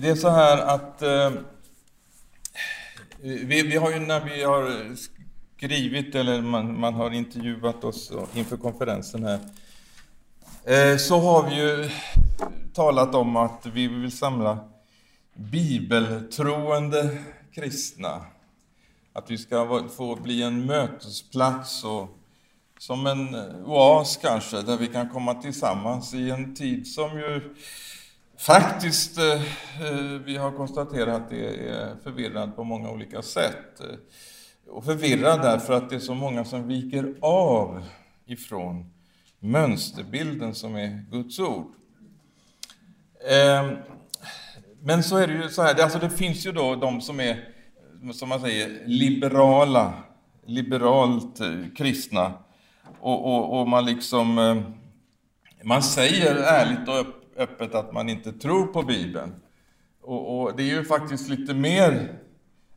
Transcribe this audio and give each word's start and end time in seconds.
det 0.00 0.08
är 0.08 0.14
så 0.14 0.28
här 0.28 0.58
att 0.58 1.02
eh, 1.02 1.32
vi, 3.20 3.62
vi, 3.62 3.76
har 3.76 3.90
ju 3.90 3.98
när 3.98 4.20
vi 4.20 4.42
har 4.42 4.94
skrivit 5.56 6.14
eller 6.14 6.42
man, 6.42 6.80
man 6.80 6.94
har 6.94 7.10
intervjuat 7.10 7.84
oss 7.84 8.12
inför 8.34 8.56
konferensen 8.56 9.24
här 9.24 9.40
eh, 10.64 10.96
så 10.96 11.20
har 11.20 11.50
vi 11.50 11.56
ju 11.56 11.90
talat 12.74 13.14
om 13.14 13.36
att 13.36 13.66
vi 13.66 13.88
vill 13.88 14.12
samla 14.12 14.58
bibeltroende 15.34 17.18
kristna. 17.54 18.20
Att 19.12 19.30
vi 19.30 19.38
ska 19.38 19.88
få 19.96 20.16
bli 20.16 20.42
en 20.42 20.66
mötesplats 20.66 21.84
och 21.84 22.08
som 22.78 23.06
en 23.06 23.34
oas 23.64 24.16
kanske, 24.16 24.62
där 24.62 24.76
vi 24.76 24.86
kan 24.86 25.08
komma 25.08 25.34
tillsammans 25.34 26.14
i 26.14 26.30
en 26.30 26.54
tid 26.54 26.86
som 26.86 27.18
ju 27.18 27.54
faktiskt, 28.38 29.18
eh, 29.18 29.42
eh, 29.86 30.20
vi 30.24 30.36
har 30.36 30.52
konstaterat 30.52 31.22
att 31.22 31.30
det 31.30 31.68
är 31.68 31.96
förvirrad 32.02 32.56
på 32.56 32.64
många 32.64 32.90
olika 32.90 33.22
sätt. 33.22 33.80
Eh, 33.80 33.96
och 34.70 34.84
förvirrad 34.84 35.42
därför 35.42 35.72
att 35.72 35.90
det 35.90 35.96
är 35.96 36.00
så 36.00 36.14
många 36.14 36.44
som 36.44 36.68
viker 36.68 37.14
av 37.20 37.84
ifrån 38.26 38.92
mönsterbilden 39.40 40.54
som 40.54 40.76
är 40.76 41.04
Guds 41.10 41.38
ord. 41.38 41.72
Ehm, 43.30 43.76
men 44.80 45.02
så 45.02 45.16
är 45.16 45.26
det 45.26 45.32
ju 45.32 45.48
så 45.48 45.62
här, 45.62 45.82
alltså 45.82 45.98
det 45.98 46.10
finns 46.10 46.46
ju 46.46 46.52
då 46.52 46.74
de 46.74 47.00
som 47.00 47.20
är, 47.20 47.48
som 48.12 48.28
man 48.28 48.40
säger, 48.40 48.82
liberala, 48.86 49.92
liberalt 50.46 51.40
kristna. 51.76 52.32
Och, 53.00 53.24
och, 53.24 53.60
och 53.60 53.68
man 53.68 53.86
liksom, 53.86 54.34
man 55.62 55.82
säger 55.82 56.36
ärligt 56.36 56.88
och 56.88 56.94
öppet 56.94 57.17
öppet 57.38 57.74
att 57.74 57.92
man 57.92 58.08
inte 58.08 58.32
tror 58.32 58.66
på 58.66 58.82
Bibeln. 58.82 59.34
Och, 60.02 60.40
och 60.40 60.56
det 60.56 60.62
är 60.62 60.76
ju 60.76 60.84
faktiskt 60.84 61.28
lite 61.28 61.54
mer 61.54 62.18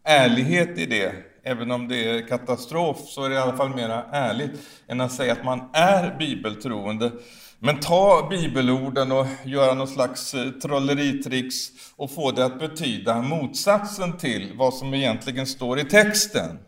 ärlighet 0.03 0.77
i 0.77 0.85
det 0.85 1.31
även 1.43 1.71
om 1.71 1.87
det 1.87 2.09
är 2.09 2.27
katastrof, 2.27 2.98
så 3.07 3.23
är 3.23 3.29
det 3.29 3.35
i 3.35 3.40
alla 3.40 3.57
fall 3.57 3.76
mer 3.76 3.90
ärligt 4.12 4.51
än 4.87 5.01
att 5.01 5.12
säga 5.12 5.34
att 5.34 5.43
man 5.43 5.70
är 5.73 6.18
bibeltroende. 6.20 7.12
Men 7.59 7.79
ta 7.79 8.27
bibelorden 8.29 9.12
och 9.12 9.26
göra 9.45 9.73
någon 9.73 9.87
slags 9.87 10.34
eh, 10.34 10.49
trolleritricks 10.49 11.55
och 11.96 12.12
få 12.12 12.31
det 12.31 12.46
att 12.46 12.59
betyda 12.59 13.21
motsatsen 13.21 14.18
till 14.18 14.51
vad 14.55 14.73
som 14.73 14.93
egentligen 14.93 15.48
står 15.48 15.79
i 15.79 15.84
texten. 15.84 16.59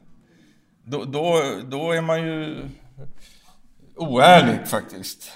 Då, 0.86 1.04
då, 1.04 1.42
då 1.70 1.92
är 1.92 2.02
man 2.02 2.22
ju 2.22 2.70
oärlig 3.96 4.68
faktiskt. 4.68 5.32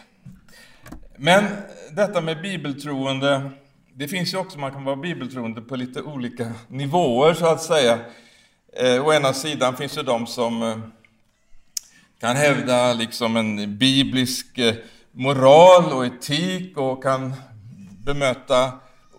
Men 1.19 1.43
detta 1.91 2.21
med 2.21 2.41
bibeltroende, 2.41 3.49
det 3.93 4.07
finns 4.07 4.33
ju 4.33 4.37
också, 4.37 4.59
man 4.59 4.71
kan 4.71 4.83
vara 4.83 4.95
bibeltroende 4.95 5.61
på 5.61 5.75
lite 5.75 6.01
olika 6.01 6.51
nivåer 6.67 7.33
så 7.33 7.45
att 7.45 7.61
säga. 7.61 7.99
Eh, 8.73 9.05
å 9.07 9.13
ena 9.13 9.33
sidan 9.33 9.77
finns 9.77 9.95
det 9.95 10.03
de 10.03 10.27
som 10.27 10.63
eh, 10.63 10.77
kan 12.19 12.35
hävda 12.35 12.93
liksom 12.93 13.37
en 13.37 13.77
biblisk 13.77 14.57
eh, 14.57 14.75
moral 15.11 15.93
och 15.93 16.05
etik 16.05 16.77
och 16.77 17.03
kan 17.03 17.33
bemöta 18.05 18.71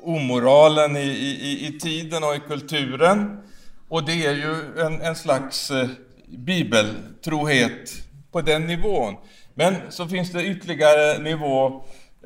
omoralen 0.02 0.96
i, 0.96 1.00
i, 1.00 1.66
i 1.66 1.78
tiden 1.78 2.24
och 2.24 2.36
i 2.36 2.40
kulturen. 2.48 3.40
Och 3.88 4.04
det 4.04 4.26
är 4.26 4.34
ju 4.34 4.80
en, 4.86 5.00
en 5.00 5.16
slags 5.16 5.70
eh, 5.70 5.88
bibeltrohet 6.28 7.90
på 8.32 8.40
den 8.40 8.66
nivån. 8.66 9.16
Men 9.58 9.76
så 9.88 10.08
finns 10.08 10.32
det 10.32 10.44
ytterligare 10.44 11.18
nivå, 11.18 11.66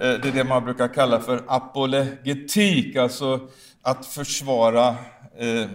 eh, 0.01 0.11
det 0.23 0.29
är 0.29 0.33
det 0.33 0.45
man 0.45 0.65
brukar 0.65 0.89
kalla 0.89 1.21
för 1.21 1.43
apologetik, 1.47 2.97
alltså 2.97 3.41
att 3.83 4.07
försvara 4.07 4.89
eh, 5.39 5.69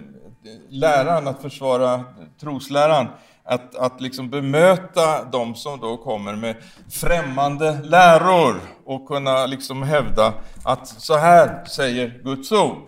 läran, 0.69 1.27
att 1.27 1.41
försvara 1.41 2.03
trosläran, 2.41 3.07
att, 3.43 3.75
att 3.75 4.01
liksom 4.01 4.29
bemöta 4.29 5.23
de 5.23 5.55
som 5.55 5.79
då 5.79 5.97
kommer 5.97 6.35
med 6.35 6.55
främmande 6.89 7.79
läror 7.83 8.61
och 8.85 9.07
kunna 9.07 9.45
liksom 9.45 9.83
hävda 9.83 10.33
att 10.63 10.87
så 10.87 11.17
här 11.17 11.65
säger 11.65 12.21
Guds 12.23 12.51
ord. 12.51 12.87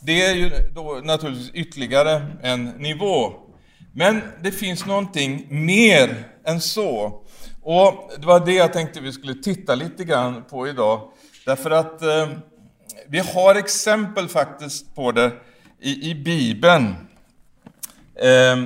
Det 0.00 0.22
är 0.22 0.34
ju 0.34 0.50
då 0.74 1.00
naturligtvis 1.04 1.50
ytterligare 1.54 2.26
en 2.42 2.64
nivå. 2.64 3.32
Men 3.92 4.22
det 4.42 4.52
finns 4.52 4.86
någonting 4.86 5.46
mer 5.50 6.24
än 6.44 6.60
så. 6.60 7.22
Och 7.68 8.10
det 8.18 8.26
var 8.26 8.46
det 8.46 8.52
jag 8.52 8.72
tänkte 8.72 9.00
vi 9.00 9.12
skulle 9.12 9.34
titta 9.34 9.74
lite 9.74 10.04
grann 10.04 10.44
på 10.44 10.68
idag. 10.68 11.10
Därför 11.46 11.70
att 11.70 12.02
eh, 12.02 12.28
vi 13.06 13.18
har 13.18 13.54
exempel 13.54 14.28
faktiskt 14.28 14.94
på 14.94 15.12
det 15.12 15.32
i, 15.80 16.10
i 16.10 16.14
Bibeln. 16.14 16.94
Eh, 18.14 18.64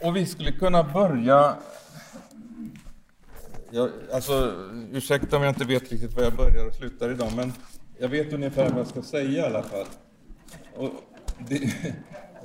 och 0.00 0.16
vi 0.16 0.26
skulle 0.26 0.52
kunna 0.52 0.82
börja... 0.82 1.56
Jag, 3.70 3.90
alltså, 4.12 4.54
ursäkta 4.92 5.36
om 5.36 5.42
jag 5.42 5.50
inte 5.50 5.64
vet 5.64 5.92
riktigt 5.92 6.16
var 6.16 6.22
jag 6.22 6.36
börjar 6.36 6.66
och 6.66 6.74
slutar 6.74 7.10
idag, 7.10 7.32
men 7.36 7.52
jag 7.98 8.08
vet 8.08 8.32
ungefär 8.32 8.68
vad 8.68 8.78
jag 8.78 8.86
ska 8.86 9.02
säga 9.02 9.42
i 9.42 9.46
alla 9.46 9.62
fall. 9.62 9.86
Och 10.76 10.90
det, 11.38 11.58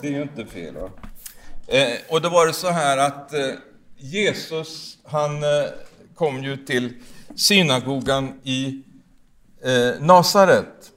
det 0.01 0.07
är 0.07 0.11
ju 0.11 0.21
inte 0.21 0.45
fel. 0.45 0.75
Va? 0.75 0.89
Eh, 1.67 1.93
och 2.09 2.21
då 2.21 2.29
var 2.29 2.47
det 2.47 2.53
så 2.53 2.69
här 2.69 2.97
att 2.97 3.33
eh, 3.33 3.49
Jesus, 4.05 4.97
han 5.03 5.43
eh, 5.43 5.69
kom 6.15 6.43
ju 6.43 6.57
till 6.57 6.93
synagogan 7.35 8.39
i 8.43 8.83
eh, 9.63 10.01
Nasaret. 10.01 10.91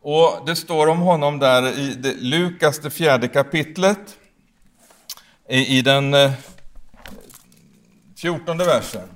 Och 0.00 0.46
det 0.46 0.56
står 0.56 0.86
om 0.86 0.98
honom 0.98 1.38
där 1.38 1.78
i 1.78 2.14
Lukas, 2.20 2.78
det 2.78 2.90
fjärde 2.90 3.28
kapitlet, 3.28 4.18
i, 5.48 5.82
den 5.82 6.14
eh, 6.14 6.32
fjortonde 8.16 8.64
versen. 8.64 9.08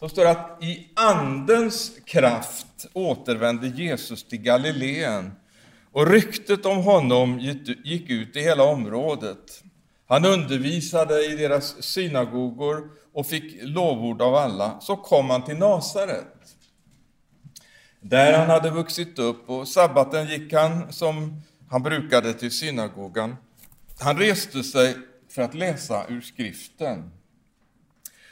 Så 0.00 0.08
står 0.08 0.24
det 0.24 0.30
att 0.30 0.58
i 0.62 0.88
Andens 0.94 1.92
kraft 2.04 2.86
återvände 2.92 3.66
Jesus 3.66 4.24
till 4.24 4.40
Galileen 4.42 5.32
och 5.92 6.06
ryktet 6.06 6.66
om 6.66 6.76
honom 6.76 7.38
gick 7.84 8.10
ut 8.10 8.36
i 8.36 8.40
hela 8.40 8.64
området. 8.64 9.64
Han 10.06 10.24
undervisade 10.24 11.24
i 11.24 11.36
deras 11.36 11.82
synagogor 11.82 12.90
och 13.12 13.26
fick 13.26 13.62
lovord 13.62 14.22
av 14.22 14.34
alla. 14.34 14.80
Så 14.80 14.96
kom 14.96 15.30
han 15.30 15.44
till 15.44 15.56
Nasaret 15.56 16.34
där 18.06 18.38
han 18.38 18.50
hade 18.50 18.70
vuxit 18.70 19.18
upp 19.18 19.50
och 19.50 19.68
sabbaten 19.68 20.26
gick 20.26 20.52
han 20.52 20.92
som 20.92 21.42
han 21.70 21.82
brukade 21.82 22.32
till 22.32 22.50
synagogan. 22.50 23.36
Han 24.00 24.18
reste 24.18 24.62
sig 24.62 24.96
för 25.30 25.42
att 25.42 25.54
läsa 25.54 26.06
ur 26.08 26.20
skriften. 26.20 27.10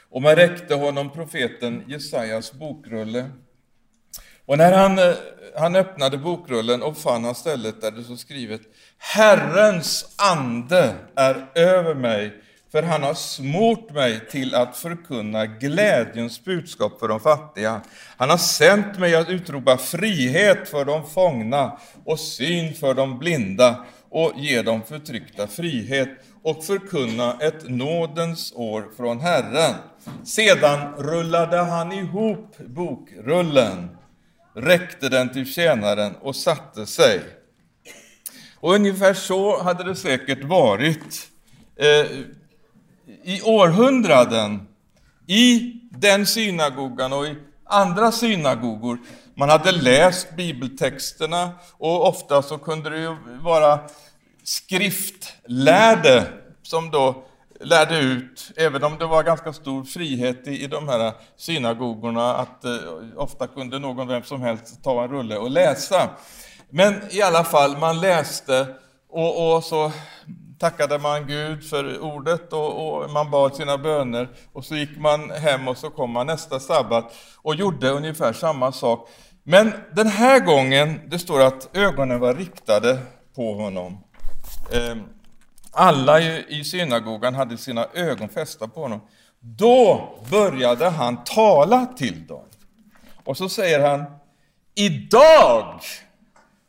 Och 0.09 0.21
man 0.21 0.35
räckte 0.35 0.75
honom 0.75 1.09
profeten 1.09 1.83
Jesajas 1.87 2.53
bokrulle. 2.53 3.29
Och 4.45 4.57
när 4.57 4.77
han, 4.77 4.99
eh, 4.99 5.15
han 5.55 5.75
öppnade 5.75 6.17
bokrullen 6.17 6.83
och 6.83 6.97
fann 6.97 7.25
han 7.25 7.35
stället 7.35 7.81
där 7.81 7.91
det 7.91 8.03
stod 8.03 8.19
skrivet 8.19 8.61
Herrens 8.97 10.05
ande 10.17 10.95
är 11.15 11.45
över 11.55 11.95
mig 11.95 12.43
för 12.73 12.83
han 12.83 13.03
har 13.03 13.13
smort 13.13 13.91
mig 13.91 14.19
till 14.29 14.55
att 14.55 14.77
förkunna 14.77 15.45
glädjens 15.45 16.43
budskap 16.43 16.99
för 16.99 17.07
de 17.07 17.19
fattiga. 17.19 17.81
Han 18.17 18.29
har 18.29 18.37
sänt 18.37 18.99
mig 18.99 19.15
att 19.15 19.29
utropa 19.29 19.77
frihet 19.77 20.69
för 20.69 20.85
de 20.85 21.09
fångna 21.09 21.77
och 22.05 22.19
syn 22.19 22.73
för 22.73 22.93
de 22.93 23.19
blinda 23.19 23.85
och 24.09 24.31
ge 24.35 24.61
de 24.61 24.81
förtryckta 24.81 25.47
frihet 25.47 26.09
och 26.43 26.63
förkunna 26.63 27.37
ett 27.39 27.69
nådens 27.69 28.53
år 28.55 28.85
från 28.97 29.19
Herren. 29.19 29.75
Sedan 30.23 30.93
rullade 30.97 31.57
han 31.57 31.91
ihop 31.91 32.57
bokrullen, 32.57 33.97
räckte 34.55 35.09
den 35.09 35.29
till 35.29 35.53
tjänaren 35.53 36.15
och 36.21 36.35
satte 36.35 36.85
sig. 36.85 37.21
Och 38.55 38.73
ungefär 38.73 39.13
så 39.13 39.63
hade 39.63 39.83
det 39.83 39.95
säkert 39.95 40.43
varit 40.43 41.27
eh, 41.75 42.05
i 43.23 43.41
århundraden 43.43 44.67
i 45.27 45.73
den 45.91 46.25
synagogan 46.25 47.13
och 47.13 47.27
i 47.27 47.35
andra 47.65 48.11
synagogor. 48.11 48.97
Man 49.35 49.49
hade 49.49 49.71
läst 49.71 50.35
bibeltexterna 50.35 51.51
och 51.77 52.07
ofta 52.07 52.41
så 52.41 52.57
kunde 52.57 52.89
det 52.89 52.99
ju 52.99 53.15
vara 53.41 53.79
skriftlärde 54.43 56.27
som 56.63 56.91
då 56.91 57.23
lärde 57.63 57.99
ut, 57.99 58.51
även 58.55 58.83
om 58.83 58.97
det 58.97 59.05
var 59.05 59.23
ganska 59.23 59.53
stor 59.53 59.83
frihet 59.83 60.47
i, 60.47 60.63
i 60.63 60.67
de 60.67 60.87
här 60.87 61.13
synagogorna, 61.37 62.35
att 62.35 62.65
eh, 62.65 62.71
ofta 63.15 63.47
kunde 63.47 63.79
någon, 63.79 64.07
vem 64.07 64.23
som 64.23 64.41
helst, 64.41 64.83
ta 64.83 65.03
en 65.03 65.09
rulle 65.09 65.37
och 65.37 65.51
läsa. 65.51 66.09
Men 66.69 67.01
i 67.11 67.21
alla 67.21 67.43
fall, 67.43 67.77
man 67.77 67.99
läste 67.99 68.67
och, 69.09 69.55
och 69.55 69.63
så 69.63 69.91
tackade 70.59 70.99
man 70.99 71.27
Gud 71.27 71.69
för 71.69 71.99
ordet 71.99 72.53
och, 72.53 72.87
och, 72.87 73.11
man 73.11 73.31
bad 73.31 73.55
sina 73.55 73.77
böner 73.77 74.29
och 74.53 74.65
så 74.65 74.75
gick 74.75 74.97
man 74.97 75.31
hem 75.31 75.67
och 75.67 75.77
så 75.77 75.89
kom 75.89 76.11
man 76.11 76.27
nästa 76.27 76.59
sabbat 76.59 77.13
och 77.41 77.55
gjorde 77.55 77.89
ungefär 77.89 78.33
samma 78.33 78.71
sak. 78.71 79.09
Men 79.43 79.71
den 79.95 80.07
här 80.07 80.39
gången, 80.39 80.99
det 81.07 81.19
står 81.19 81.41
att 81.41 81.77
ögonen 81.77 82.19
var 82.19 82.33
riktade 82.33 82.99
på 83.35 83.53
honom. 83.53 83.97
Eh, 84.71 84.95
alla 85.73 86.21
i 86.47 86.63
synagogan 86.63 87.35
hade 87.35 87.57
sina 87.57 87.87
ögon 87.93 88.29
fästa 88.29 88.67
på 88.67 88.81
honom. 88.81 89.01
Då 89.39 90.09
började 90.29 90.89
han 90.89 91.23
tala 91.23 91.85
till 91.85 92.27
dem. 92.27 92.45
Och 93.23 93.37
så 93.37 93.49
säger 93.49 93.79
han, 93.89 94.05
idag 94.75 95.79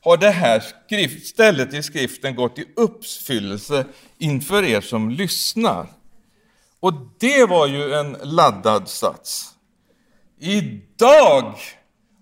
har 0.05 0.17
det 0.17 0.31
här 0.31 0.61
skrift, 0.87 1.27
stället 1.27 1.75
i 1.75 1.83
skriften 1.83 2.35
gått 2.35 2.59
i 2.59 2.65
uppfyllelse 2.77 3.85
inför 4.19 4.65
er 4.65 4.81
som 4.81 5.11
lyssnar. 5.11 5.87
Och 6.81 6.93
det 7.19 7.45
var 7.45 7.67
ju 7.67 7.95
en 7.95 8.17
laddad 8.23 8.89
sats. 8.89 9.51
Idag 10.39 11.55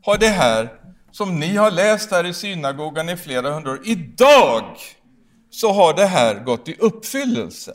har 0.05 0.19
det 0.19 0.29
här, 0.29 0.69
som 1.11 1.41
ni 1.41 1.57
har 1.57 1.71
läst 1.71 2.11
här 2.11 2.27
i 2.27 2.35
synagogan 2.35 3.09
i 3.09 3.17
flera 3.17 3.51
hundra 3.51 3.71
år, 3.71 3.81
idag 3.85 4.65
så 5.53 5.73
har 5.73 5.95
det 5.95 6.07
här 6.07 6.35
gått 6.35 6.69
i 6.69 6.77
uppfyllelse. 6.79 7.75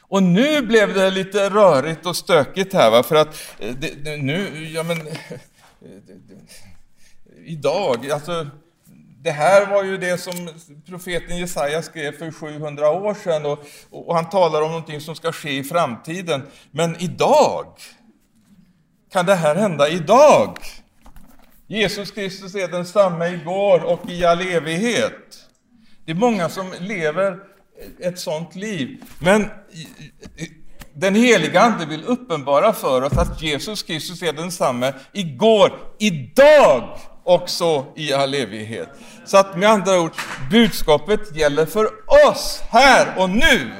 Och 0.00 0.22
nu 0.22 0.62
blev 0.62 0.94
det 0.94 1.10
lite 1.10 1.50
rörigt 1.50 2.06
och 2.06 2.16
stökigt 2.16 2.72
här, 2.72 2.90
va? 2.90 3.02
för 3.02 3.16
att 3.16 3.34
eh, 3.58 3.74
det, 3.74 4.04
det, 4.04 4.16
nu, 4.16 4.68
ja 4.74 4.82
men, 4.82 5.06
eh, 5.06 5.14
idag, 7.44 8.10
alltså 8.10 8.46
det 9.22 9.30
här 9.30 9.66
var 9.66 9.84
ju 9.84 9.96
det 9.96 10.18
som 10.18 10.50
profeten 10.86 11.38
Jesaja 11.38 11.82
skrev 11.82 12.18
för 12.18 12.30
700 12.32 12.90
år 12.90 13.14
sedan 13.14 13.46
och, 13.46 13.66
och, 13.90 14.14
han 14.14 14.30
talar 14.30 14.62
om 14.62 14.68
någonting 14.68 15.00
som 15.00 15.14
ska 15.16 15.32
ske 15.32 15.58
i 15.58 15.64
framtiden. 15.64 16.42
Men 16.70 16.96
idag, 16.96 17.66
kan 19.12 19.26
det 19.26 19.34
här 19.34 19.54
hända 19.54 19.88
idag? 19.88 20.58
Jesus 21.66 22.10
Kristus 22.10 22.54
är 22.54 22.68
densamme 22.68 23.28
igår 23.28 23.84
och 23.84 24.10
i 24.10 24.24
all 24.24 24.40
evighet. 24.40 25.49
Det 26.10 26.14
är 26.14 26.18
många 26.18 26.48
som 26.48 26.72
lever 26.80 27.36
ett 28.00 28.18
sådant 28.18 28.54
liv. 28.54 29.04
Men 29.18 29.50
den 30.94 31.14
heliga 31.14 31.60
Ande 31.60 31.86
vill 31.86 32.04
uppenbara 32.04 32.72
för 32.72 33.02
oss 33.02 33.12
att 33.12 33.42
Jesus 33.42 33.82
Kristus 33.82 34.22
är 34.22 34.32
densamme 34.32 34.94
igår, 35.12 35.72
idag 35.98 36.98
också 37.24 37.86
i 37.96 38.12
all 38.12 38.34
evighet. 38.34 38.88
Så 39.24 39.36
att 39.36 39.56
med 39.58 39.68
andra 39.68 40.00
ord, 40.00 40.12
budskapet 40.50 41.36
gäller 41.36 41.66
för 41.66 41.88
oss 42.28 42.62
här 42.70 43.14
och 43.16 43.30
nu. 43.30 43.70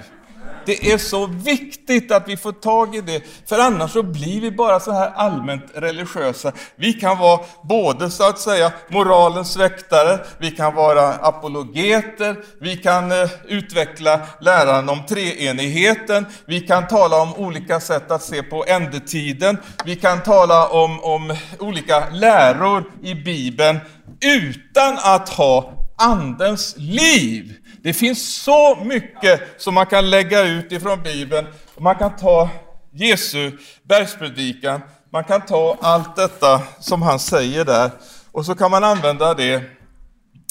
Det 0.70 0.92
är 0.92 0.98
så 0.98 1.26
viktigt 1.26 2.12
att 2.12 2.28
vi 2.28 2.36
får 2.36 2.52
tag 2.52 2.96
i 2.96 3.00
det, 3.00 3.22
för 3.46 3.58
annars 3.58 3.90
så 3.90 4.02
blir 4.02 4.40
vi 4.40 4.50
bara 4.50 4.80
så 4.80 4.92
här 4.92 5.10
allmänt 5.14 5.64
religiösa. 5.74 6.52
Vi 6.76 6.92
kan 6.92 7.18
vara 7.18 7.40
både 7.62 8.10
så 8.10 8.28
att 8.28 8.38
säga 8.38 8.72
moralens 8.88 9.56
väktare, 9.56 10.18
vi 10.38 10.50
kan 10.50 10.74
vara 10.74 11.08
apologeter, 11.14 12.36
vi 12.60 12.76
kan 12.76 13.12
eh, 13.12 13.30
utveckla 13.48 14.20
läran 14.40 14.88
om 14.88 15.06
treenigheten, 15.08 16.26
vi 16.44 16.60
kan 16.60 16.88
tala 16.88 17.22
om 17.22 17.34
olika 17.34 17.80
sätt 17.80 18.10
att 18.10 18.22
se 18.22 18.42
på 18.42 18.64
ändetiden, 18.68 19.58
vi 19.84 19.96
kan 19.96 20.22
tala 20.22 20.68
om, 20.68 21.00
om 21.00 21.36
olika 21.58 22.04
läror 22.10 22.84
i 23.02 23.14
Bibeln 23.14 23.78
utan 24.20 24.98
att 24.98 25.28
ha 25.28 25.80
Andens 26.00 26.74
liv. 26.78 27.59
Det 27.82 27.92
finns 27.92 28.42
så 28.42 28.76
mycket 28.84 29.40
som 29.62 29.74
man 29.74 29.86
kan 29.86 30.10
lägga 30.10 30.42
ut 30.42 30.72
ifrån 30.72 31.02
Bibeln. 31.02 31.46
Man 31.78 31.94
kan 31.94 32.16
ta 32.16 32.48
Jesu 32.92 33.52
bergspredikan, 33.82 34.80
man 35.10 35.24
kan 35.24 35.46
ta 35.46 35.78
allt 35.80 36.16
detta 36.16 36.62
som 36.80 37.02
han 37.02 37.18
säger 37.18 37.64
där 37.64 37.90
och 38.32 38.46
så 38.46 38.54
kan 38.54 38.70
man 38.70 38.84
använda 38.84 39.34
det. 39.34 39.62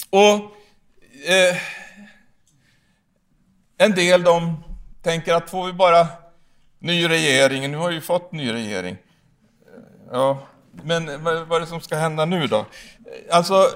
Och 0.10 0.36
eh, 1.30 1.58
En 3.82 3.92
del 3.92 4.24
de 4.24 4.64
tänker 5.04 5.34
att 5.34 5.50
får 5.50 5.66
vi 5.68 5.74
bara 5.74 6.08
ny 6.80 7.10
regering, 7.10 7.72
nu 7.72 7.78
har 7.78 7.90
vi 7.92 8.02
fått 8.02 8.32
ny 8.32 8.54
regering. 8.54 8.98
Ja, 10.12 10.48
men 10.84 11.24
vad 11.24 11.52
är 11.52 11.60
det 11.60 11.68
som 11.68 11.82
ska 11.82 11.96
hända 11.96 12.26
nu 12.26 12.48
då? 12.48 12.66
Alltså, 13.32 13.68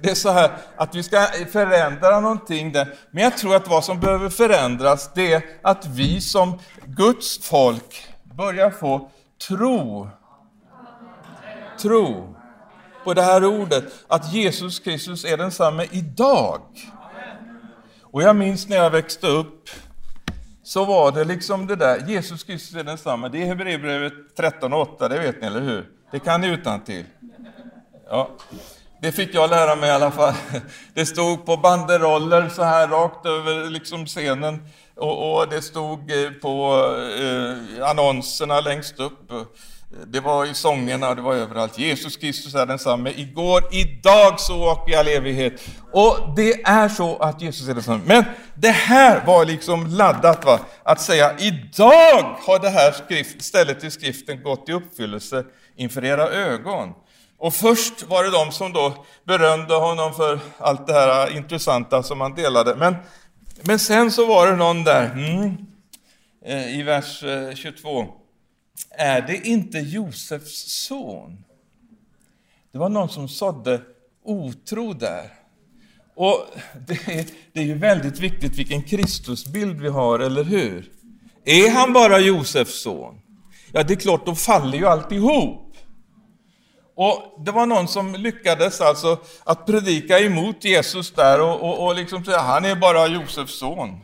det 0.00 0.10
är 0.10 0.14
så 0.14 0.30
här 0.30 0.50
att 0.76 0.94
vi 0.94 1.02
ska 1.02 1.26
förändra 1.52 2.20
någonting 2.20 2.72
där. 2.72 2.94
Men 3.10 3.24
jag 3.24 3.38
tror 3.38 3.56
att 3.56 3.68
vad 3.68 3.84
som 3.84 4.00
behöver 4.00 4.28
förändras, 4.28 5.10
det 5.14 5.32
är 5.32 5.42
att 5.62 5.86
vi 5.86 6.20
som 6.20 6.58
Guds 6.84 7.48
folk 7.48 8.08
börjar 8.24 8.70
få 8.70 9.10
tro. 9.48 10.08
Tro 11.78 12.34
på 13.04 13.14
det 13.14 13.22
här 13.22 13.44
ordet, 13.44 13.84
att 14.08 14.32
Jesus 14.32 14.80
Kristus 14.80 15.24
är 15.24 15.36
densamme 15.36 15.86
idag. 15.90 16.60
Och 18.02 18.22
jag 18.22 18.36
minns 18.36 18.68
när 18.68 18.76
jag 18.76 18.90
växte 18.90 19.26
upp, 19.26 19.70
så 20.62 20.84
var 20.84 21.12
det 21.12 21.24
liksom 21.24 21.66
det 21.66 21.76
där, 21.76 22.04
Jesus 22.08 22.44
Kristus 22.44 22.76
är 22.76 22.84
densamme. 22.84 23.28
Det 23.28 23.42
är 23.42 23.46
Hebreerbrevet 23.46 24.12
13.8, 24.36 25.08
det 25.08 25.18
vet 25.18 25.40
ni, 25.40 25.46
eller 25.46 25.60
hur? 25.60 25.88
Det 26.10 26.18
kan 26.18 26.40
ni 26.40 26.48
utan 26.48 26.80
till. 26.80 27.04
Ja. 28.08 28.30
Det 29.02 29.12
fick 29.12 29.34
jag 29.34 29.50
lära 29.50 29.76
mig 29.76 29.88
i 29.88 29.92
alla 29.92 30.10
fall. 30.10 30.34
Det 30.94 31.06
stod 31.06 31.46
på 31.46 31.56
banderoller 31.56 32.48
så 32.48 32.62
här 32.62 32.88
rakt 32.88 33.26
över 33.26 33.70
liksom 33.70 34.06
scenen 34.06 34.62
och, 34.96 35.32
och 35.32 35.48
det 35.48 35.62
stod 35.62 36.10
eh, 36.10 36.30
på 36.30 36.84
eh, 37.20 37.88
annonserna 37.88 38.60
längst 38.60 39.00
upp. 39.00 39.32
Det 40.06 40.20
var 40.20 40.46
i 40.46 40.54
sångerna, 40.54 41.14
det 41.14 41.22
var 41.22 41.34
överallt. 41.34 41.78
Jesus 41.78 42.16
Kristus 42.16 42.54
är 42.54 42.66
densamme 42.66 43.12
igår, 43.16 43.62
idag 43.72 44.40
så 44.40 44.72
och 44.72 44.90
i 44.90 44.94
all 44.94 45.08
evighet. 45.08 45.68
Och 45.92 46.18
det 46.36 46.62
är 46.62 46.88
så 46.88 47.16
att 47.16 47.42
Jesus 47.42 47.68
är 47.68 47.74
densamme. 47.74 48.02
Men 48.06 48.24
det 48.54 48.70
här 48.70 49.26
var 49.26 49.44
liksom 49.44 49.86
laddat, 49.86 50.44
va? 50.44 50.58
att 50.82 51.00
säga 51.00 51.38
idag 51.38 52.36
har 52.46 52.58
det 52.58 52.70
här 52.70 52.92
skrift, 52.92 53.42
stället 53.42 53.84
i 53.84 53.90
skriften 53.90 54.42
gått 54.42 54.68
i 54.68 54.72
uppfyllelse 54.72 55.44
inför 55.76 56.04
era 56.04 56.28
ögon. 56.28 56.88
Och 57.42 57.54
först 57.54 58.02
var 58.02 58.24
det 58.24 58.30
de 58.30 58.52
som 58.52 58.72
då 58.72 59.04
berömde 59.24 59.74
honom 59.74 60.14
för 60.14 60.40
allt 60.58 60.86
det 60.86 60.92
här 60.92 61.36
intressanta 61.36 62.02
som 62.02 62.20
han 62.20 62.34
delade. 62.34 62.76
Men, 62.76 62.94
men 63.62 63.78
sen 63.78 64.12
så 64.12 64.26
var 64.26 64.46
det 64.46 64.56
någon 64.56 64.84
där, 64.84 65.10
mm, 65.10 65.56
eh, 66.44 66.78
i 66.78 66.82
vers 66.82 67.22
eh, 67.22 67.54
22. 67.54 68.06
Är 68.90 69.20
det 69.20 69.46
inte 69.48 69.78
Josefs 69.78 70.86
son? 70.86 71.44
Det 72.72 72.78
var 72.78 72.88
någon 72.88 73.08
som 73.08 73.28
sådde 73.28 73.80
otro 74.24 74.92
där. 74.92 75.32
Och 76.14 76.46
det 76.86 77.08
är, 77.08 77.26
det 77.52 77.60
är 77.60 77.64
ju 77.64 77.78
väldigt 77.78 78.18
viktigt 78.18 78.58
vilken 78.58 78.82
Kristusbild 78.82 79.80
vi 79.80 79.88
har, 79.88 80.18
eller 80.18 80.44
hur? 80.44 80.92
Är 81.44 81.70
han 81.70 81.92
bara 81.92 82.18
Josefs 82.18 82.82
son? 82.82 83.20
Ja, 83.72 83.82
det 83.82 83.94
är 83.94 83.96
klart, 83.96 84.26
då 84.26 84.34
faller 84.34 84.78
ju 84.78 84.86
alltihop. 84.86 85.61
Och 87.02 87.44
det 87.44 87.50
var 87.50 87.66
någon 87.66 87.88
som 87.88 88.14
lyckades 88.14 88.80
alltså 88.80 89.18
att 89.44 89.66
predika 89.66 90.18
emot 90.18 90.64
Jesus 90.64 91.12
där 91.12 91.40
och, 91.40 91.60
och, 91.62 91.86
och 91.86 91.94
liksom 91.94 92.24
säga 92.24 92.38
han 92.38 92.64
är 92.64 92.76
bara 92.76 93.06
Josefs 93.06 93.58
son. 93.58 94.00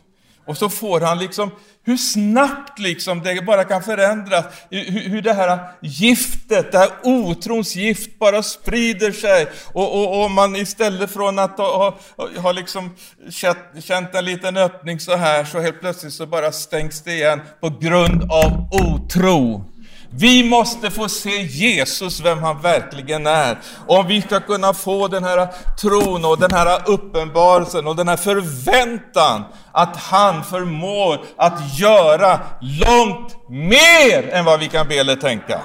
Och 0.47 0.57
så 0.57 0.69
får 0.69 1.01
han 1.01 1.19
liksom, 1.19 1.51
hur 1.85 1.97
snabbt 1.97 2.79
liksom 2.79 3.23
det 3.23 3.45
bara 3.47 3.65
kan 3.65 3.83
förändras, 3.83 4.45
hur, 4.71 5.09
hur 5.09 5.23
det 5.23 5.33
här 5.33 5.59
giftet, 5.83 6.73
det 6.73 6.79
här 6.79 6.91
otrons 7.03 7.77
gift 7.77 8.19
bara 8.19 8.43
sprider 8.43 9.13
sig. 9.13 9.47
Och, 9.73 9.95
och, 9.95 10.25
och 10.25 10.31
man 10.31 10.57
istället 10.57 11.11
från 11.11 11.39
att 11.39 11.59
ha, 11.59 11.99
ha, 12.17 12.29
ha 12.41 12.53
liksom 12.53 12.97
känt, 13.31 13.59
känt 13.81 14.15
en 14.15 14.25
liten 14.25 14.57
öppning 14.57 15.01
så 15.01 15.17
här, 15.17 15.45
så 15.45 15.61
helt 15.61 15.81
plötsligt 15.81 16.13
så 16.13 16.27
bara 16.27 16.53
stängs 16.53 17.03
det 17.03 17.13
igen 17.13 17.41
på 17.61 17.69
grund 17.69 18.23
av 18.33 18.69
otro. 18.73 19.65
Vi 20.11 20.49
måste 20.49 20.91
få 20.91 21.09
se 21.09 21.43
Jesus, 21.43 22.21
vem 22.21 22.43
han 22.43 22.61
verkligen 22.61 23.27
är. 23.27 23.59
Om 23.87 24.07
vi 24.07 24.23
ska 24.23 24.41
kunna 24.41 24.75
få 24.75 25.09
den 25.09 25.25
här 25.25 25.49
tron 25.81 26.25
och 26.25 26.39
den 26.39 26.51
här 26.53 26.83
uppenbarelsen 26.87 27.87
och 27.87 27.97
den 27.97 28.09
här 28.09 28.17
förväntan 28.17 29.45
att 29.73 29.97
han 29.97 30.45
förmår 30.45 31.21
att 31.37 31.79
göra 31.79 32.41
långt 32.61 33.37
mer 33.49 34.31
än 34.33 34.45
vad 34.45 34.61
vi 34.61 34.69
kan 34.69 34.89
be 34.89 34.95
eller 34.95 35.17
tänka. 35.17 35.61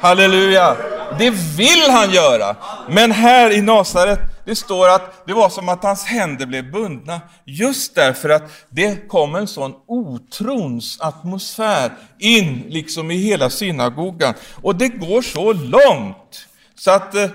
Halleluja! 0.00 0.76
Det 1.18 1.30
vill 1.30 1.90
han 1.90 2.10
göra. 2.10 2.56
Men 2.88 3.12
här 3.12 3.50
i 3.50 3.62
Nasaret, 3.62 4.20
det 4.44 4.56
står 4.56 4.88
att 4.88 5.26
det 5.26 5.32
var 5.32 5.48
som 5.48 5.68
att 5.68 5.82
hans 5.82 6.04
händer 6.04 6.46
blev 6.46 6.72
bundna. 6.72 7.20
Just 7.44 7.94
därför 7.94 8.28
att 8.28 8.50
det 8.68 9.08
kom 9.08 9.34
en 9.34 9.46
sån 9.46 9.74
otrons 9.86 11.00
atmosfär 11.00 11.92
in 12.18 12.64
liksom 12.68 13.10
i 13.10 13.16
hela 13.16 13.50
synagogan. 13.50 14.34
Och 14.62 14.76
det 14.76 14.88
går 14.88 15.22
så 15.22 15.52
långt 15.52 16.46
så 16.74 16.90
att 16.90 17.14
eh, 17.14 17.30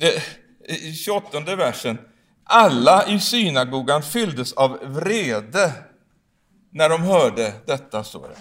eh 0.00 0.22
28 1.04 1.56
versen. 1.56 1.98
Alla 2.44 3.06
i 3.06 3.20
synagogan 3.20 4.02
fylldes 4.02 4.52
av 4.52 4.78
vrede 4.82 5.72
när 6.72 6.88
de 6.88 7.02
hörde 7.02 7.52
detta, 7.66 8.04
står 8.04 8.28
det. 8.28 8.36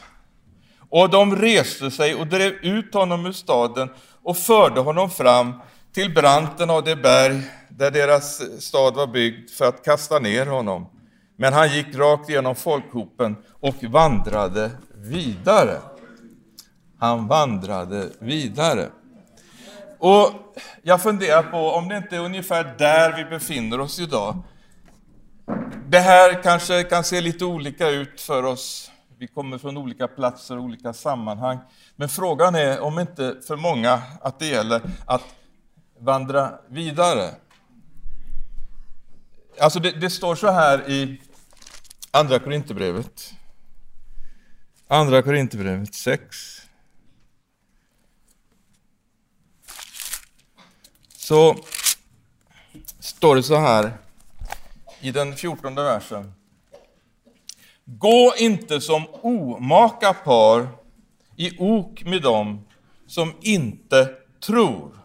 Och 0.89 1.10
de 1.10 1.36
reste 1.36 1.91
sig 1.91 2.15
och 2.15 2.27
drev 2.27 2.53
ut 2.53 2.94
honom 2.94 3.25
ur 3.25 3.32
staden 3.32 3.89
och 4.27 4.38
förde 4.38 4.79
honom 4.79 5.10
fram 5.10 5.53
till 5.93 6.13
branten 6.13 6.69
av 6.69 6.84
det 6.84 6.96
berg 6.96 7.41
där 7.69 7.91
deras 7.91 8.41
stad 8.63 8.96
var 8.96 9.07
byggd 9.07 9.50
för 9.50 9.65
att 9.65 9.86
kasta 9.86 10.19
ner 10.19 10.46
honom. 10.46 10.89
Men 11.38 11.53
han 11.53 11.74
gick 11.74 11.96
rakt 11.96 12.29
genom 12.29 12.55
folkhopen 12.55 13.36
och 13.60 13.84
vandrade 13.84 14.72
vidare. 14.96 15.77
Han 17.00 17.27
vandrade 17.27 18.10
vidare. 18.19 18.89
Och 20.00 20.29
jag 20.81 21.01
funderar 21.01 21.43
på 21.43 21.57
om 21.57 21.88
det 21.88 21.98
inte 21.98 22.15
är 22.15 22.19
ungefär 22.19 22.75
där 22.77 23.17
vi 23.17 23.25
befinner 23.25 23.79
oss 23.79 24.00
idag. 24.00 24.38
Det 25.88 26.00
här 26.00 26.43
kanske 26.43 26.84
kan 26.84 27.03
se 27.03 27.22
lite 27.22 27.46
olika 27.46 27.89
ut 27.89 28.22
för 28.22 28.43
oss. 28.43 28.91
Vi 29.19 29.27
kommer 29.27 29.57
från 29.57 29.77
olika 29.77 30.07
platser 30.07 30.57
och 30.57 30.63
olika 30.63 30.93
sammanhang. 30.93 31.59
Men 31.95 32.09
frågan 32.09 32.55
är 32.55 32.79
om 32.79 33.00
inte 33.00 33.41
för 33.47 33.55
många 33.55 34.01
att 34.21 34.39
det 34.39 34.45
gäller 34.45 34.81
att 35.05 35.24
vandra 36.00 36.59
vidare. 36.67 37.36
Alltså 39.59 39.79
det, 39.79 39.91
det 39.91 40.09
står 40.09 40.36
så 40.36 40.51
här 40.51 40.89
i 40.89 41.21
Andra 42.12 42.39
Korinthierbrevet. 42.39 43.33
Andra 44.88 45.21
Korinthierbrevet 45.21 45.93
6. 45.95 46.62
Så 51.07 51.55
står 53.00 53.36
det 53.36 53.43
så 53.43 53.55
här 53.55 53.97
i 55.00 55.12
den 55.12 55.36
fjortonde 55.36 55.83
versen. 55.83 56.37
Gå 57.89 58.34
inte 58.38 58.82
som 58.82 59.03
omaka 59.22 60.13
par 60.13 60.67
i 61.36 61.58
ok 61.60 62.03
med 62.06 62.22
dem 62.22 62.65
som 63.08 63.34
inte 63.41 64.10
tror. 64.46 65.00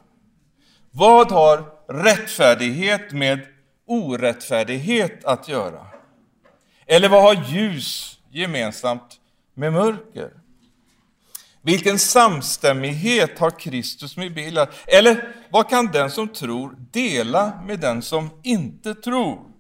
Vad 0.91 1.33
har 1.33 1.65
rättfärdighet 1.89 3.13
med 3.13 3.41
orättfärdighet 3.87 5.25
att 5.25 5.49
göra? 5.49 5.87
Eller 6.87 7.09
vad 7.09 7.23
har 7.23 7.45
ljus 7.53 8.19
gemensamt 8.31 9.21
med 9.55 9.73
mörker? 9.73 10.31
Vilken 11.63 11.99
samstämmighet 11.99 13.39
har 13.39 13.51
Kristus 13.51 14.17
med 14.17 14.35
Bilar? 14.35 14.71
Eller 14.87 15.35
vad 15.51 15.69
kan 15.69 15.87
den 15.87 16.11
som 16.11 16.29
tror 16.29 16.77
dela 16.93 17.63
med 17.67 17.81
den 17.81 18.03
som 18.03 18.31
inte 18.43 18.95
tror? 18.95 19.52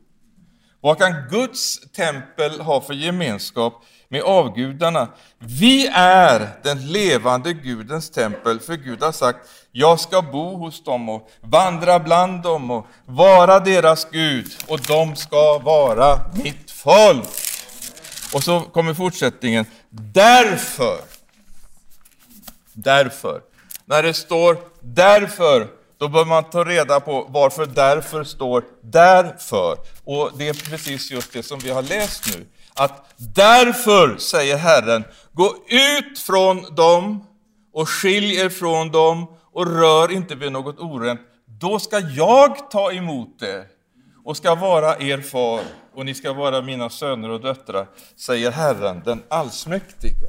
Vad 0.84 0.98
kan 0.98 1.14
Guds 1.30 1.80
tempel 1.92 2.60
ha 2.60 2.80
för 2.80 2.94
gemenskap 2.94 3.84
med 4.08 4.22
avgudarna? 4.22 5.08
Vi 5.38 5.86
är 5.94 6.48
den 6.62 6.92
levande 6.92 7.52
Gudens 7.52 8.10
tempel, 8.10 8.60
för 8.60 8.76
Gud 8.76 9.02
har 9.02 9.12
sagt, 9.12 9.38
jag 9.72 10.00
ska 10.00 10.22
bo 10.22 10.56
hos 10.56 10.84
dem 10.84 11.08
och 11.08 11.30
vandra 11.40 11.98
bland 11.98 12.42
dem 12.42 12.70
och 12.70 12.86
vara 13.06 13.60
deras 13.60 14.06
Gud, 14.10 14.46
och 14.68 14.80
de 14.80 15.16
ska 15.16 15.58
vara 15.58 16.20
mitt 16.44 16.70
folk. 16.70 17.28
Och 18.34 18.42
så 18.44 18.60
kommer 18.60 18.94
fortsättningen, 18.94 19.66
därför 19.90 21.12
Därför. 22.72 23.40
När 23.84 24.02
det 24.02 24.14
står 24.14 24.58
därför, 24.80 25.68
då 26.02 26.08
bör 26.08 26.24
man 26.24 26.44
ta 26.44 26.64
reda 26.64 27.00
på 27.00 27.26
varför 27.28 27.66
därför 27.66 28.24
står 28.24 28.64
därför. 28.82 29.76
Och 30.04 30.30
det 30.38 30.48
är 30.48 30.70
precis 30.70 31.10
just 31.10 31.32
det 31.32 31.42
som 31.42 31.58
vi 31.58 31.70
har 31.70 31.82
läst 31.82 32.36
nu. 32.36 32.46
Att 32.74 33.14
därför, 33.16 34.16
säger 34.16 34.56
Herren, 34.56 35.04
gå 35.32 35.54
ut 35.68 36.18
från 36.18 36.74
dem 36.74 37.24
och 37.72 37.88
skilj 37.88 38.36
er 38.36 38.48
från 38.48 38.90
dem 38.90 39.26
och 39.52 39.66
rör 39.66 40.12
inte 40.12 40.34
vid 40.34 40.52
något 40.52 40.80
orent. 40.80 41.20
Då 41.46 41.78
ska 41.78 41.98
jag 41.98 42.70
ta 42.70 42.92
emot 42.92 43.42
er 43.42 43.64
och 44.24 44.36
ska 44.36 44.54
vara 44.54 44.98
er 44.98 45.20
far 45.20 45.60
och 45.94 46.04
ni 46.04 46.14
ska 46.14 46.32
vara 46.32 46.62
mina 46.62 46.90
söner 46.90 47.30
och 47.30 47.40
döttrar, 47.40 47.86
säger 48.16 48.50
Herren 48.50 49.02
den 49.04 49.22
allsmäktige. 49.28 50.26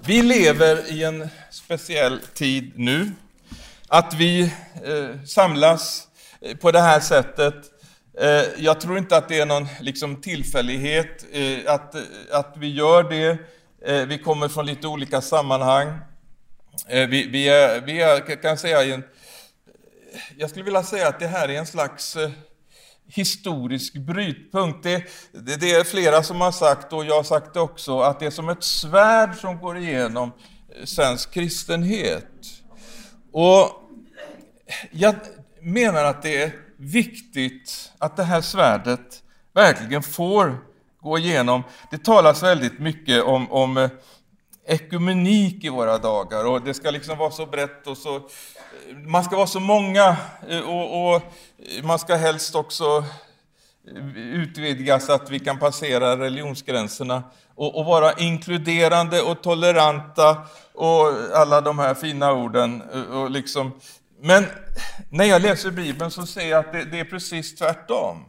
Vi 0.00 0.22
lever 0.22 0.92
i 0.92 1.04
en 1.04 1.28
speciell 1.50 2.20
tid 2.34 2.72
nu. 2.76 3.10
Att 3.94 4.14
vi 4.14 4.42
eh, 4.84 5.24
samlas 5.26 6.08
eh, 6.40 6.56
på 6.56 6.70
det 6.70 6.80
här 6.80 7.00
sättet. 7.00 7.54
Eh, 8.18 8.42
jag 8.56 8.80
tror 8.80 8.98
inte 8.98 9.16
att 9.16 9.28
det 9.28 9.40
är 9.40 9.46
någon 9.46 9.68
liksom, 9.80 10.20
tillfällighet 10.20 11.26
eh, 11.32 11.58
att, 11.74 11.94
eh, 11.94 12.00
att 12.30 12.54
vi 12.56 12.74
gör 12.74 13.02
det. 13.02 13.38
Eh, 13.86 14.06
vi 14.06 14.18
kommer 14.18 14.48
från 14.48 14.66
lite 14.66 14.86
olika 14.86 15.20
sammanhang. 15.20 15.98
Eh, 16.88 17.08
vi, 17.08 17.28
vi, 17.28 17.48
är, 17.48 17.80
vi 17.80 18.00
är, 18.00 18.42
kan 18.42 18.58
säga, 18.58 18.94
en, 18.94 19.04
jag 20.38 20.50
skulle 20.50 20.64
vilja 20.64 20.82
säga 20.82 21.08
att 21.08 21.20
det 21.20 21.26
här 21.26 21.48
är 21.48 21.58
en 21.58 21.66
slags 21.66 22.16
eh, 22.16 22.30
historisk 23.06 23.94
brytpunkt. 23.94 24.82
Det, 24.82 25.04
det, 25.32 25.60
det, 25.60 25.70
är 25.70 25.84
flera 25.84 26.22
som 26.22 26.40
har 26.40 26.52
sagt, 26.52 26.92
och 26.92 27.04
jag 27.04 27.14
har 27.14 27.22
sagt 27.22 27.54
det 27.54 27.60
också, 27.60 28.00
att 28.00 28.20
det 28.20 28.26
är 28.26 28.30
som 28.30 28.48
ett 28.48 28.64
svärd 28.64 29.36
som 29.36 29.58
går 29.58 29.78
igenom 29.78 30.32
svensk 30.84 31.34
kristenhet. 31.34 32.24
Och 33.32 33.81
jag 34.90 35.14
menar 35.60 36.04
att 36.04 36.22
det 36.22 36.42
är 36.42 36.52
viktigt 36.76 37.92
att 37.98 38.16
det 38.16 38.24
här 38.24 38.40
svärdet 38.40 39.22
verkligen 39.52 40.02
får 40.02 40.58
gå 41.00 41.18
igenom. 41.18 41.62
Det 41.90 42.04
talas 42.04 42.42
väldigt 42.42 42.78
mycket 42.78 43.22
om, 43.22 43.52
om 43.52 43.76
eh, 43.76 43.90
ekumenik 44.66 45.64
i 45.64 45.68
våra 45.68 45.98
dagar 45.98 46.44
och 46.44 46.62
det 46.62 46.74
ska 46.74 46.90
liksom 46.90 47.18
vara 47.18 47.30
så 47.30 47.46
brett 47.46 47.86
och 47.86 47.98
så... 47.98 48.16
Eh, 48.16 48.22
man 49.06 49.24
ska 49.24 49.36
vara 49.36 49.46
så 49.46 49.60
många 49.60 50.16
eh, 50.48 50.60
och, 50.60 51.14
och 51.14 51.22
man 51.82 51.98
ska 51.98 52.14
helst 52.14 52.54
också 52.54 53.04
utvidgas 54.16 55.06
så 55.06 55.12
att 55.12 55.30
vi 55.30 55.40
kan 55.40 55.58
passera 55.58 56.16
religionsgränserna 56.16 57.22
och, 57.54 57.78
och, 57.78 57.84
vara 57.84 58.12
inkluderande 58.12 59.22
och 59.22 59.42
toleranta 59.42 60.42
och 60.74 61.06
alla 61.34 61.60
de 61.60 61.78
här 61.78 61.94
fina 61.94 62.32
orden. 62.32 62.82
Och 63.12 63.30
liksom. 63.30 63.72
Men 64.24 64.46
när 65.10 65.24
jag 65.24 65.42
läser 65.42 65.70
Bibeln 65.70 66.10
så 66.10 66.26
ser 66.26 66.50
jag 66.50 66.64
att 66.64 66.72
det, 66.72 66.84
det 66.84 67.00
är 67.00 67.04
precis 67.04 67.54
tvärtom. 67.54 68.24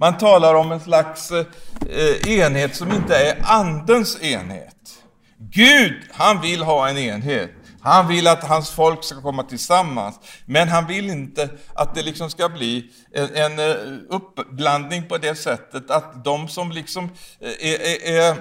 Man 0.00 0.18
talar 0.18 0.54
om 0.54 0.72
en 0.72 0.80
slags 0.80 1.30
eh, 1.30 2.28
enhet 2.28 2.76
som 2.76 2.92
inte 2.92 3.16
är 3.16 3.36
Andens 3.42 4.22
enhet. 4.22 4.94
Gud, 5.38 6.02
han 6.12 6.40
vill 6.40 6.62
ha 6.62 6.88
en 6.88 6.98
enhet. 6.98 7.50
Han 7.80 8.08
vill 8.08 8.26
att 8.26 8.44
hans 8.44 8.70
folk 8.70 9.04
ska 9.04 9.22
komma 9.22 9.42
tillsammans, 9.42 10.20
men 10.46 10.68
han 10.68 10.86
vill 10.86 11.10
inte 11.10 11.48
att 11.74 11.94
det 11.94 12.02
liksom 12.02 12.30
ska 12.30 12.48
bli 12.48 12.90
en, 13.12 13.34
en 13.34 13.58
eh, 13.58 13.76
uppblandning 14.08 15.08
på 15.08 15.18
det 15.18 15.34
sättet 15.34 15.90
att 15.90 16.24
de 16.24 16.48
som 16.48 16.72
liksom 16.72 17.04
eh, 17.40 17.70
är, 17.72 17.80
är, 17.80 18.28
är 18.28 18.36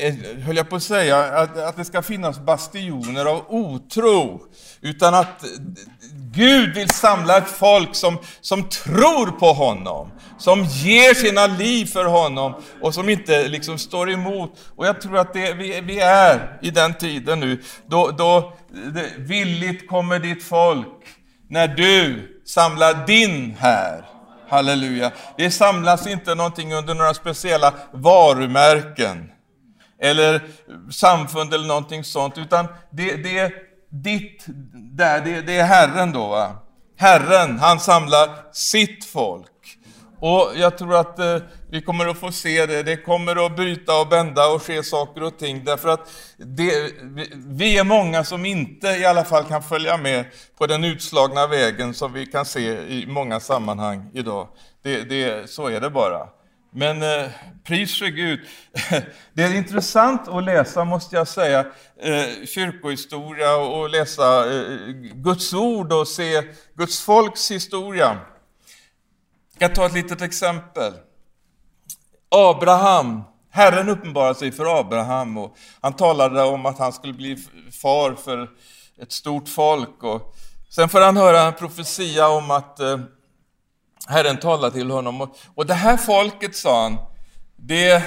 Eh, 0.00 0.14
höll 0.44 0.56
jag 0.56 0.70
på 0.70 0.76
att 0.76 0.82
säga, 0.82 1.18
att, 1.18 1.56
att 1.56 1.76
det 1.76 1.84
ska 1.84 2.02
finnas 2.02 2.38
bastioner 2.38 3.24
av 3.24 3.44
otro, 3.48 4.40
utan 4.80 5.14
att 5.14 5.44
Gud 6.34 6.74
vill 6.74 6.90
samla 6.90 7.38
ett 7.38 7.48
folk 7.48 7.94
som, 7.94 8.18
som 8.40 8.68
tror 8.68 9.26
på 9.26 9.52
honom, 9.52 10.10
som 10.38 10.64
ger 10.64 11.14
sina 11.14 11.46
liv 11.46 11.86
för 11.86 12.04
honom 12.04 12.54
och 12.80 12.94
som 12.94 13.08
inte 13.08 13.48
liksom 13.48 13.78
står 13.78 14.10
emot. 14.10 14.50
Och 14.76 14.86
jag 14.86 15.00
tror 15.00 15.18
att 15.18 15.32
det, 15.32 15.52
vi, 15.52 15.80
vi 15.80 16.00
är 16.00 16.58
i 16.62 16.70
den 16.70 16.94
tiden 16.94 17.40
nu, 17.40 17.62
då, 17.86 18.10
då 18.10 18.52
det, 18.94 19.10
villigt 19.18 19.88
kommer 19.88 20.18
ditt 20.18 20.44
folk 20.44 20.88
när 21.48 21.68
du 21.68 22.28
samlar 22.46 23.06
din 23.06 23.56
här. 23.58 24.04
Halleluja. 24.48 25.10
Det 25.36 25.50
samlas 25.50 26.06
inte 26.06 26.34
någonting 26.34 26.74
under 26.74 26.94
några 26.94 27.14
speciella 27.14 27.74
varumärken 27.92 29.31
eller 30.02 30.40
samfund 30.90 31.54
eller 31.54 31.66
någonting 31.66 32.04
sånt, 32.04 32.38
utan 32.38 32.66
det, 32.90 33.16
det 33.16 33.38
är 33.38 33.52
ditt 33.88 34.44
där, 34.74 35.20
det, 35.20 35.40
det 35.40 35.56
är 35.56 35.64
Herren 35.64 36.12
då. 36.12 36.28
Va? 36.28 36.56
Herren, 36.96 37.58
han 37.58 37.80
samlar 37.80 38.52
sitt 38.52 39.04
folk. 39.04 39.48
Och 40.18 40.52
jag 40.56 40.78
tror 40.78 40.96
att 40.96 41.18
eh, 41.18 41.36
vi 41.70 41.82
kommer 41.82 42.06
att 42.06 42.18
få 42.18 42.32
se 42.32 42.66
det. 42.66 42.82
Det 42.82 42.96
kommer 42.96 43.46
att 43.46 43.56
bryta 43.56 44.00
och 44.00 44.08
bända 44.08 44.46
och 44.46 44.62
ske 44.62 44.82
saker 44.82 45.22
och 45.22 45.38
ting. 45.38 45.64
Därför 45.64 45.88
att 45.88 46.10
det, 46.36 46.92
vi 47.46 47.78
är 47.78 47.84
många 47.84 48.24
som 48.24 48.46
inte 48.46 48.88
i 48.88 49.04
alla 49.04 49.24
fall 49.24 49.44
kan 49.44 49.62
följa 49.62 49.96
med 49.96 50.24
på 50.58 50.66
den 50.66 50.84
utslagna 50.84 51.46
vägen 51.46 51.94
som 51.94 52.12
vi 52.12 52.26
kan 52.26 52.44
se 52.44 52.60
i 52.70 53.06
många 53.08 53.40
sammanhang 53.40 54.10
idag. 54.14 54.48
Det, 54.82 55.02
det, 55.02 55.50
så 55.50 55.66
är 55.66 55.80
det 55.80 55.90
bara. 55.90 56.28
Men 56.74 57.02
eh, 57.02 57.30
pris 57.64 57.98
för 57.98 58.06
Gud. 58.06 58.40
Det 59.32 59.42
är 59.42 59.54
intressant 59.54 60.28
att 60.28 60.44
läsa, 60.44 60.84
måste 60.84 61.16
jag 61.16 61.28
säga, 61.28 61.60
eh, 62.00 62.46
kyrkohistoria 62.46 63.56
och 63.56 63.90
läsa 63.90 64.54
eh, 64.54 64.76
Guds 65.14 65.52
ord 65.52 65.92
och 65.92 66.08
se 66.08 66.42
Guds 66.74 67.00
folks 67.00 67.50
historia. 67.50 68.18
Jag 69.58 69.70
ska 69.70 69.80
ta 69.80 69.86
ett 69.86 69.94
litet 69.94 70.22
exempel. 70.22 70.92
Abraham, 72.28 73.22
Herren 73.50 73.88
uppenbarade 73.88 74.34
sig 74.34 74.52
för 74.52 74.80
Abraham 74.80 75.38
och 75.38 75.56
han 75.80 75.92
talade 75.92 76.42
om 76.42 76.66
att 76.66 76.78
han 76.78 76.92
skulle 76.92 77.12
bli 77.12 77.36
far 77.82 78.14
för 78.14 78.50
ett 79.02 79.12
stort 79.12 79.48
folk. 79.48 80.02
Och 80.02 80.34
Sen 80.74 80.88
får 80.88 81.00
han 81.00 81.16
höra 81.16 81.40
en 81.40 81.52
profetia 81.52 82.28
om 82.28 82.50
att 82.50 82.80
eh, 82.80 82.98
Herren 84.08 84.36
talar 84.36 84.70
till 84.70 84.90
honom. 84.90 85.30
Och 85.54 85.66
det 85.66 85.74
här 85.74 85.96
folket, 85.96 86.56
sa 86.56 86.82
han, 86.82 86.96
det, 87.56 88.02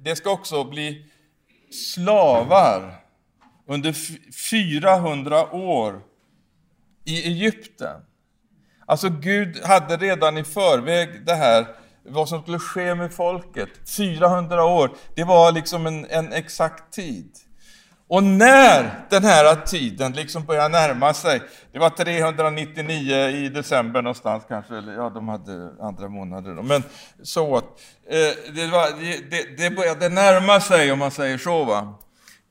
det 0.00 0.16
ska 0.16 0.30
också 0.30 0.64
bli 0.64 1.10
slavar 1.94 2.94
under 3.68 3.94
400 4.50 5.52
år 5.52 6.02
i 7.04 7.22
Egypten. 7.26 8.00
Alltså 8.86 9.08
Gud 9.08 9.64
hade 9.64 9.96
redan 9.96 10.38
i 10.38 10.44
förväg 10.44 11.26
det 11.26 11.34
här, 11.34 11.66
vad 12.02 12.28
som 12.28 12.42
skulle 12.42 12.58
ske 12.58 12.94
med 12.94 13.14
folket. 13.14 13.68
400 13.96 14.64
år, 14.64 14.90
det 15.14 15.24
var 15.24 15.52
liksom 15.52 15.86
en, 15.86 16.06
en 16.10 16.32
exakt 16.32 16.92
tid. 16.92 17.36
Och 18.08 18.22
när 18.22 19.06
den 19.10 19.24
här 19.24 19.66
tiden 19.66 20.12
liksom 20.12 20.44
börjar 20.44 20.68
närma 20.68 21.14
sig, 21.14 21.40
det 21.72 21.78
var 21.78 21.90
399 21.90 23.28
i 23.28 23.48
december 23.48 24.02
någonstans 24.02 24.44
kanske, 24.48 24.76
eller 24.76 24.92
ja, 24.92 25.10
de 25.10 25.28
hade 25.28 25.70
andra 25.80 26.08
månader 26.08 26.54
då, 26.54 26.62
men 26.62 26.82
så. 27.22 27.56
att 27.56 27.64
eh, 28.08 28.54
det, 28.54 28.66
var, 28.66 29.00
det, 29.30 29.56
det 29.56 29.70
började 29.70 30.08
närma 30.08 30.60
sig 30.60 30.92
om 30.92 30.98
man 30.98 31.10
säger 31.10 31.38
så. 31.38 31.64
Va? 31.64 31.98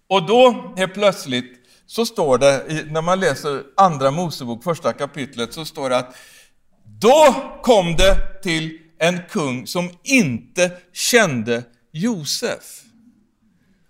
Och 0.10 0.26
då 0.26 0.74
helt 0.78 0.94
plötsligt 0.94 1.62
så 1.86 2.06
står 2.06 2.38
det, 2.38 2.86
när 2.92 3.02
man 3.02 3.20
läser 3.20 3.64
Andra 3.78 4.12
Mosebok, 4.12 4.64
första 4.64 4.94
kapitlet, 4.94 5.54
så 5.54 5.66
står 5.66 5.90
det 5.90 5.98
att 5.98 6.16
då 6.84 7.36
kom 7.62 7.96
det 7.96 8.42
till 8.44 8.80
en 9.00 9.20
kung 9.30 9.68
som 9.68 9.90
inte 10.04 10.72
kände 10.94 11.64
Josef. 11.92 12.85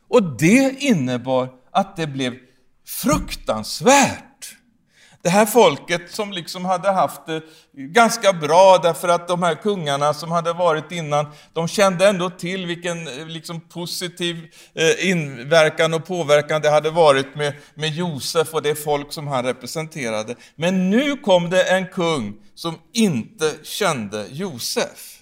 Och 0.07 0.23
det 0.37 0.75
innebar 0.79 1.49
att 1.71 1.95
det 1.95 2.07
blev 2.07 2.33
fruktansvärt. 2.87 4.21
Det 5.25 5.29
här 5.29 5.45
folket 5.45 6.11
som 6.11 6.31
liksom 6.31 6.65
hade 6.65 6.91
haft 6.91 7.25
det 7.25 7.41
ganska 7.73 8.33
bra 8.33 8.79
därför 8.83 9.07
att 9.07 9.27
de 9.27 9.43
här 9.43 9.55
kungarna 9.55 10.13
som 10.13 10.31
hade 10.31 10.53
varit 10.53 10.91
innan, 10.91 11.25
de 11.53 11.67
kände 11.67 12.07
ändå 12.07 12.29
till 12.29 12.65
vilken 12.65 13.07
eh, 13.07 13.27
liksom 13.27 13.61
positiv 13.61 14.47
eh, 14.73 15.09
inverkan 15.09 15.93
och 15.93 16.05
påverkan 16.05 16.61
det 16.61 16.69
hade 16.69 16.89
varit 16.89 17.35
med, 17.35 17.53
med 17.75 17.89
Josef 17.89 18.53
och 18.53 18.61
det 18.61 18.75
folk 18.75 19.13
som 19.13 19.27
han 19.27 19.45
representerade. 19.45 20.35
Men 20.55 20.89
nu 20.89 21.17
kom 21.17 21.49
det 21.49 21.63
en 21.63 21.87
kung 21.87 22.33
som 22.55 22.75
inte 22.93 23.51
kände 23.63 24.25
Josef. 24.31 25.19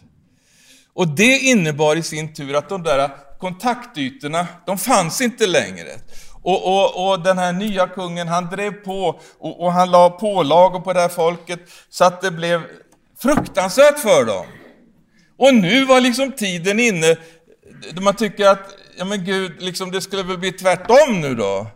Och 0.94 1.08
det 1.08 1.40
innebar 1.40 1.96
i 1.96 2.04
sin 2.04 2.34
tur 2.34 2.56
att 2.56 2.70
de 2.70 2.84
där 2.84 3.10
kontaktytorna, 3.43 4.47
de 4.65 4.77
fanns 4.77 5.21
inte 5.21 5.47
längre. 5.47 5.89
Och, 6.41 6.67
och, 6.67 7.09
och 7.09 7.23
den 7.23 7.38
här 7.38 7.53
nya 7.53 7.88
kungen, 7.88 8.27
han 8.27 8.45
drev 8.50 8.71
på 8.71 9.19
och, 9.39 9.63
och 9.63 9.73
han 9.73 9.91
la 9.91 10.09
pålagor 10.09 10.79
på 10.79 10.93
det 10.93 11.00
här 11.00 11.09
folket 11.09 11.59
så 11.89 12.05
att 12.05 12.21
det 12.21 12.31
blev 12.31 12.62
fruktansvärt 13.21 14.00
för 14.00 14.25
dem. 14.25 14.45
Och 15.38 15.53
nu 15.53 15.85
var 15.85 16.01
liksom 16.01 16.31
tiden 16.31 16.79
inne 16.79 17.17
då 17.91 18.01
man 18.01 18.15
tycker 18.15 18.47
att, 18.47 18.69
ja 18.97 19.05
men 19.05 19.25
Gud, 19.25 19.51
liksom 19.59 19.91
det 19.91 20.01
skulle 20.01 20.23
väl 20.23 20.38
bli 20.38 20.51
tvärtom 20.51 21.21
nu 21.21 21.35
då. 21.35 21.67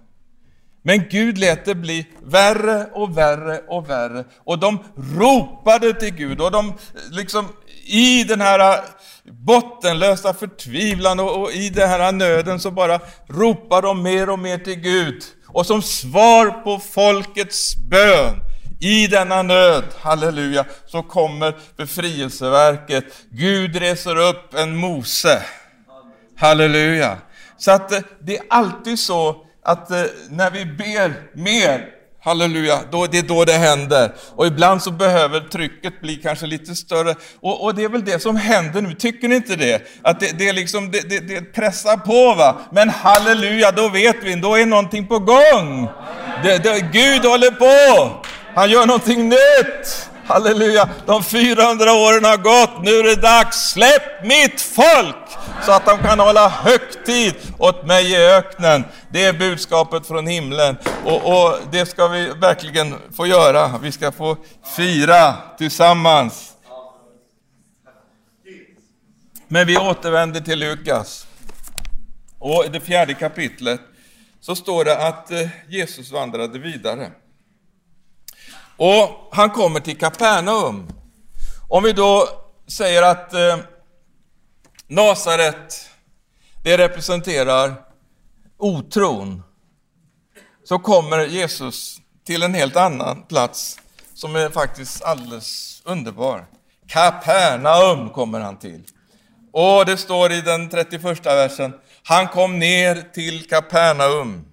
Men 0.81 1.03
Gud 1.09 1.38
lät 1.38 1.65
det 1.65 1.75
bli 1.75 2.07
värre 2.24 2.86
och 2.93 3.17
värre 3.17 3.62
och 3.67 3.89
värre. 3.89 4.24
Och 4.43 4.59
de 4.59 4.79
ropade 5.17 5.93
till 5.93 6.13
Gud 6.15 6.41
och 6.41 6.51
de 6.51 6.74
liksom 7.12 7.47
i 7.86 8.24
den 8.24 8.41
här 8.41 8.81
bottenlösa 9.31 10.34
förtvivlan 10.34 11.19
och, 11.19 11.41
och 11.41 11.51
i 11.51 11.69
den 11.69 11.89
här 11.89 12.12
nöden 12.12 12.60
så 12.60 12.72
bara 12.72 13.00
ropar 13.27 13.81
de 13.81 14.03
mer 14.03 14.29
och 14.29 14.39
mer 14.39 14.57
till 14.57 14.75
Gud. 14.79 15.24
Och 15.48 15.65
som 15.65 15.81
svar 15.81 16.50
på 16.63 16.79
folkets 16.79 17.75
bön 17.75 18.41
i 18.79 19.07
denna 19.07 19.41
nöd, 19.41 19.84
halleluja, 20.00 20.65
så 20.86 21.03
kommer 21.03 21.55
befrielseverket. 21.77 23.05
Gud 23.29 23.75
reser 23.75 24.15
upp 24.17 24.53
en 24.53 24.75
Mose. 24.75 25.43
Halleluja. 26.38 27.17
Så 27.58 27.71
att 27.71 27.91
eh, 27.91 27.99
det 28.19 28.38
är 28.38 28.43
alltid 28.49 28.99
så 28.99 29.45
att 29.63 29.91
eh, 29.91 30.04
när 30.30 30.52
vi 30.52 30.65
ber 30.65 31.13
mer 31.34 31.96
Halleluja, 32.23 32.80
då, 32.91 33.06
det 33.06 33.17
är 33.17 33.23
då 33.23 33.45
det 33.45 33.53
händer. 33.53 34.12
Och 34.36 34.47
ibland 34.47 34.84
så 34.84 34.91
behöver 34.91 35.39
trycket 35.39 36.01
bli 36.01 36.15
kanske 36.15 36.45
lite 36.45 36.75
större. 36.75 37.15
Och, 37.39 37.63
och 37.63 37.75
det 37.75 37.84
är 37.84 37.89
väl 37.89 38.06
det 38.06 38.19
som 38.19 38.36
händer 38.36 38.82
nu, 38.82 38.93
tycker 38.93 39.27
ni 39.27 39.36
inte 39.36 39.56
det? 39.56 39.88
Att 40.01 40.19
det, 40.19 40.39
det, 40.39 40.53
liksom, 40.53 40.91
det, 40.91 41.10
det, 41.10 41.19
det 41.19 41.41
pressar 41.41 41.97
på 41.97 42.34
va. 42.34 42.56
Men 42.71 42.89
halleluja, 42.89 43.71
då 43.71 43.89
vet 43.89 44.15
vi, 44.23 44.36
då 44.36 44.56
är 44.56 44.65
någonting 44.65 45.08
på 45.08 45.19
gång. 45.19 45.89
Det, 46.43 46.63
det, 46.63 46.80
Gud 46.93 47.25
håller 47.25 47.51
på, 47.51 48.15
han 48.56 48.69
gör 48.69 48.86
någonting 48.86 49.30
nytt. 49.30 50.10
Halleluja, 50.25 50.89
de 51.06 51.23
400 51.23 51.93
åren 51.93 52.25
har 52.25 52.38
gått, 52.38 52.84
nu 52.84 52.91
är 52.91 53.03
det 53.03 53.21
dags. 53.21 53.58
Släpp 53.58 54.25
mitt 54.25 54.62
folk 54.62 55.27
så 55.65 55.72
att 55.72 55.86
de 55.86 55.98
kan 55.98 56.20
hålla 56.20 56.50
högtid 56.50 57.36
åt 57.58 57.86
mig 57.86 58.12
i 58.12 58.15
öknen. 58.15 58.84
Det 59.10 59.26
är 59.26 59.34
budskapet 59.34 60.08
från 60.08 60.28
himlen 60.28 60.78
och, 61.06 61.26
och 61.26 61.60
det 61.72 61.86
ska 61.86 62.08
vi 62.08 62.30
verkligen 62.30 62.96
få 63.15 63.28
göra. 63.28 63.78
Vi 63.82 63.91
ska 63.91 64.12
få 64.12 64.38
fira 64.76 65.36
tillsammans. 65.58 66.54
Men 69.48 69.67
vi 69.67 69.78
återvänder 69.78 70.41
till 70.41 70.60
Lukas. 70.60 71.28
Och 72.39 72.65
i 72.65 72.67
det 72.67 72.80
fjärde 72.80 73.13
kapitlet 73.13 73.82
så 74.39 74.56
står 74.56 74.86
det 74.86 75.08
att 75.08 75.32
eh, 75.32 75.48
Jesus 75.67 76.12
vandrade 76.12 76.60
vidare. 76.60 77.12
Och 78.78 79.30
han 79.32 79.50
kommer 79.50 79.80
till 79.80 79.98
Kapernaum. 79.98 80.88
Om 81.70 81.84
vi 81.84 81.91
då 81.91 82.28
säger 82.67 83.04
att 83.04 83.34
eh, 83.34 83.58
Nasaret, 84.89 85.89
det 86.63 86.78
representerar 86.78 87.73
otron, 88.58 89.43
så 90.63 90.80
kommer 90.80 91.26
Jesus 91.26 91.97
till 92.26 92.43
en 92.43 92.54
helt 92.54 92.76
annan 92.76 93.23
plats 93.23 93.80
som 94.13 94.36
är 94.36 94.50
faktiskt 94.50 95.04
alldeles 95.04 95.82
underbar. 95.86 96.45
Kapernaum 96.88 98.10
kommer 98.10 98.39
han 98.39 98.60
till. 98.60 98.84
Och 99.52 99.86
det 99.86 99.97
står 99.97 100.32
i 100.32 100.41
den 100.41 100.69
31 100.69 101.26
versen, 101.26 101.73
han 102.04 102.28
kom 102.28 102.60
ner 102.60 103.13
till 103.13 103.47
Kapernaum, 103.47 104.45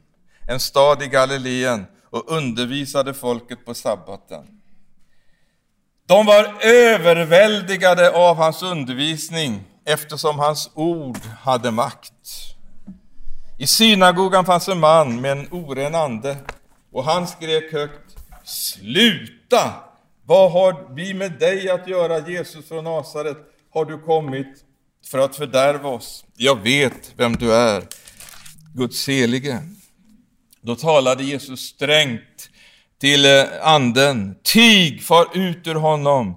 en 0.48 0.60
stad 0.60 1.02
i 1.02 1.06
Galileen, 1.06 1.86
och 2.10 2.32
undervisade 2.32 3.14
folket 3.14 3.64
på 3.64 3.74
sabbaten. 3.74 4.46
De 6.06 6.26
var 6.26 6.54
överväldigade 6.60 8.10
av 8.10 8.36
hans 8.36 8.62
undervisning 8.62 9.64
eftersom 9.84 10.38
hans 10.38 10.70
ord 10.74 11.18
hade 11.40 11.70
makt. 11.70 12.12
I 13.58 13.66
synagogan 13.66 14.44
fanns 14.44 14.68
en 14.68 14.80
man 14.80 15.20
med 15.20 15.32
en 15.32 15.48
oren 15.50 15.94
ande 15.94 16.36
och 16.92 17.04
han 17.04 17.26
skrek 17.26 17.72
högt 17.72 18.04
Sluta! 18.44 19.74
Vad 20.26 20.52
har 20.52 20.94
vi 20.94 21.14
med 21.14 21.32
dig 21.32 21.70
att 21.70 21.88
göra, 21.88 22.28
Jesus 22.28 22.68
från 22.68 22.84
Nasaret? 22.84 23.36
Har 23.70 23.84
du 23.84 23.98
kommit 23.98 24.64
för 25.10 25.18
att 25.18 25.36
fördärva 25.36 25.88
oss? 25.88 26.24
Jag 26.36 26.62
vet 26.62 27.12
vem 27.16 27.36
du 27.36 27.54
är, 27.54 27.82
Guds 28.74 29.08
helige. 29.08 29.62
Då 30.60 30.76
talade 30.76 31.24
Jesus 31.24 31.60
strängt 31.60 32.48
till 33.00 33.24
eh, 33.24 33.44
anden. 33.62 34.36
Tig, 34.42 35.02
far 35.02 35.26
ut 35.34 35.66
ur 35.66 35.74
honom. 35.74 36.34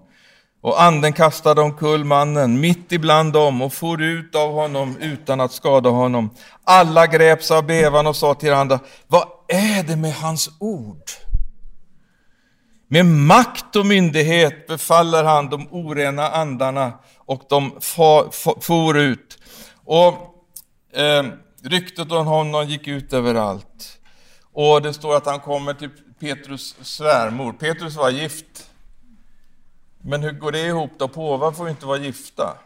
Och 0.67 0.81
anden 0.81 1.13
kastade 1.13 1.61
omkull 1.61 2.03
mannen 2.03 2.59
mitt 2.59 2.91
ibland 2.91 3.33
dem 3.33 3.61
och 3.61 3.73
for 3.73 4.01
ut 4.01 4.35
av 4.35 4.53
honom 4.53 4.97
utan 4.97 5.41
att 5.41 5.51
skada 5.51 5.89
honom. 5.89 6.29
Alla 6.63 7.07
greps 7.07 7.51
av 7.51 7.65
bevan 7.65 8.07
och 8.07 8.15
sa 8.15 8.33
till 8.33 8.49
varandra, 8.49 8.79
vad 9.07 9.27
är 9.47 9.83
det 9.83 9.95
med 9.95 10.13
hans 10.13 10.49
ord? 10.59 11.01
Med 12.87 13.05
makt 13.05 13.75
och 13.75 13.85
myndighet 13.85 14.67
befaller 14.67 15.23
han 15.23 15.49
de 15.49 15.67
orena 15.71 16.29
andarna 16.29 16.93
och 17.17 17.41
de 17.49 17.71
for 18.61 18.97
ut. 18.97 19.37
Och 19.85 20.13
eh, 20.93 21.25
ryktet 21.63 22.11
om 22.11 22.25
honom 22.25 22.67
gick 22.67 22.87
ut 22.87 23.13
överallt. 23.13 23.99
Och 24.53 24.81
det 24.81 24.93
står 24.93 25.15
att 25.15 25.25
han 25.25 25.39
kommer 25.39 25.73
till 25.73 25.89
Petrus 26.19 26.75
svärmor. 26.81 27.53
Petrus 27.53 27.95
var 27.95 28.09
gift. 28.09 28.67
Men 30.09 30.23
hur 30.23 30.31
går 30.31 30.51
det 30.51 30.65
ihop 30.65 30.91
då? 30.97 31.07
Påvar 31.07 31.51
får 31.51 31.65
ju 31.65 31.71
inte 31.71 31.85
vara 31.85 31.97
gifta. 31.97 32.57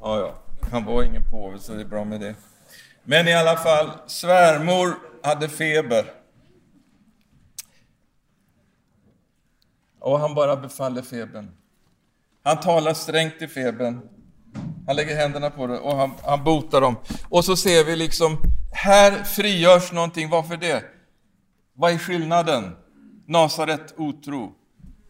Ja, 0.00 0.18
ja, 0.18 0.34
han 0.70 0.84
var 0.84 1.02
ingen 1.02 1.30
påve 1.30 1.58
så 1.58 1.72
det 1.72 1.80
är 1.80 1.84
bra 1.84 2.04
med 2.04 2.20
det. 2.20 2.34
Men 3.04 3.28
i 3.28 3.34
alla 3.34 3.56
fall, 3.56 3.90
svärmor 4.06 4.94
hade 5.22 5.48
feber. 5.48 6.12
Och 10.00 10.18
han 10.18 10.34
bara 10.34 10.56
befaller 10.56 11.02
febern. 11.02 11.50
Han 12.42 12.60
talar 12.60 12.94
strängt 12.94 13.38
till 13.38 13.48
febern. 13.48 14.00
Han 14.86 14.96
lägger 14.96 15.16
händerna 15.16 15.50
på 15.50 15.66
det 15.66 15.78
och 15.78 15.96
han, 15.96 16.10
han 16.24 16.44
botar 16.44 16.80
dem. 16.80 16.96
Och 17.28 17.44
så 17.44 17.56
ser 17.56 17.84
vi 17.84 17.96
liksom 17.96 18.38
här 18.72 19.24
frigörs 19.24 19.92
någonting. 19.92 20.30
Varför 20.30 20.56
det? 20.56 20.84
Vad 21.74 21.92
är 21.92 21.98
skillnaden? 21.98 22.76
Nasaret 23.30 23.94
otro, 23.96 24.52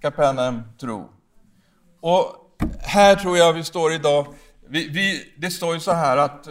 Kapernaum 0.02 0.62
tro. 0.80 1.09
Och 2.00 2.35
här 2.80 3.16
tror 3.16 3.38
jag 3.38 3.52
vi 3.52 3.64
står 3.64 3.92
idag. 3.92 4.26
Vi, 4.68 4.88
vi, 4.88 5.33
det 5.37 5.50
står 5.50 5.74
ju 5.74 5.80
så 5.80 5.92
här 5.92 6.16
att 6.16 6.48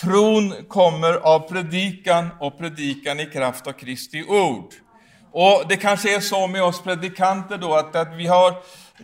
tron 0.00 0.54
kommer 0.68 1.14
av 1.14 1.48
predikan 1.48 2.28
och 2.40 2.58
predikan 2.58 3.20
i 3.20 3.26
kraft 3.26 3.66
av 3.66 3.72
Kristi 3.72 4.24
ord. 4.28 4.74
Och 5.32 5.62
det 5.68 5.76
kanske 5.76 6.14
är 6.14 6.20
så 6.20 6.46
med 6.46 6.62
oss 6.62 6.82
predikanter 6.82 7.58
då 7.58 7.74
att, 7.74 7.96
att 7.96 8.16
vi 8.16 8.26
har 8.26 8.54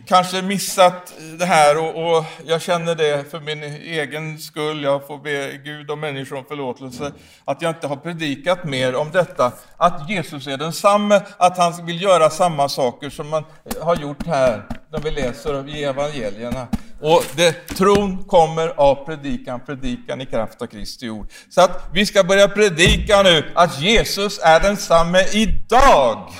kanske 0.05 0.41
missat 0.41 1.13
det 1.39 1.45
här 1.45 1.77
och, 1.77 2.17
och, 2.17 2.25
jag 2.45 2.61
känner 2.61 2.95
det 2.95 3.31
för 3.31 3.39
min 3.39 3.63
egen 3.63 4.39
skull. 4.39 4.83
Jag 4.83 5.07
får 5.07 5.17
be 5.17 5.57
Gud 5.63 5.91
och 5.91 5.97
människor 5.97 6.37
om 6.37 6.45
förlåtelse 6.45 7.11
att 7.45 7.61
jag 7.61 7.71
inte 7.71 7.87
har 7.87 7.95
predikat 7.95 8.63
mer 8.63 8.95
om 8.95 9.11
detta. 9.11 9.51
Att 9.77 10.09
Jesus 10.09 10.47
är 10.47 10.57
densamme, 10.57 11.21
att 11.37 11.57
han 11.57 11.85
vill 11.85 12.01
göra 12.01 12.29
samma 12.29 12.69
saker 12.69 13.09
som 13.09 13.29
man 13.29 13.43
har 13.81 13.95
gjort 13.95 14.27
här 14.27 14.65
när 14.91 14.99
vi 14.99 15.11
läser 15.11 15.69
i 15.69 15.83
evangelierna. 15.83 16.67
Och 17.05 17.23
det, 17.35 17.51
tron 17.67 18.23
kommer 18.23 18.67
av 18.67 19.05
predikan, 19.05 19.59
predikan 19.65 20.21
i 20.21 20.25
kraft 20.25 20.61
av 20.61 20.65
Kristi 20.65 21.09
ord. 21.09 21.27
Så 21.49 21.61
att 21.61 21.89
vi 21.93 22.05
ska 22.05 22.23
börja 22.23 22.47
predika 22.47 23.23
nu 23.23 23.51
att 23.55 23.81
Jesus 23.81 24.39
är 24.43 24.59
densamme 24.59 25.25
idag. 25.31 26.31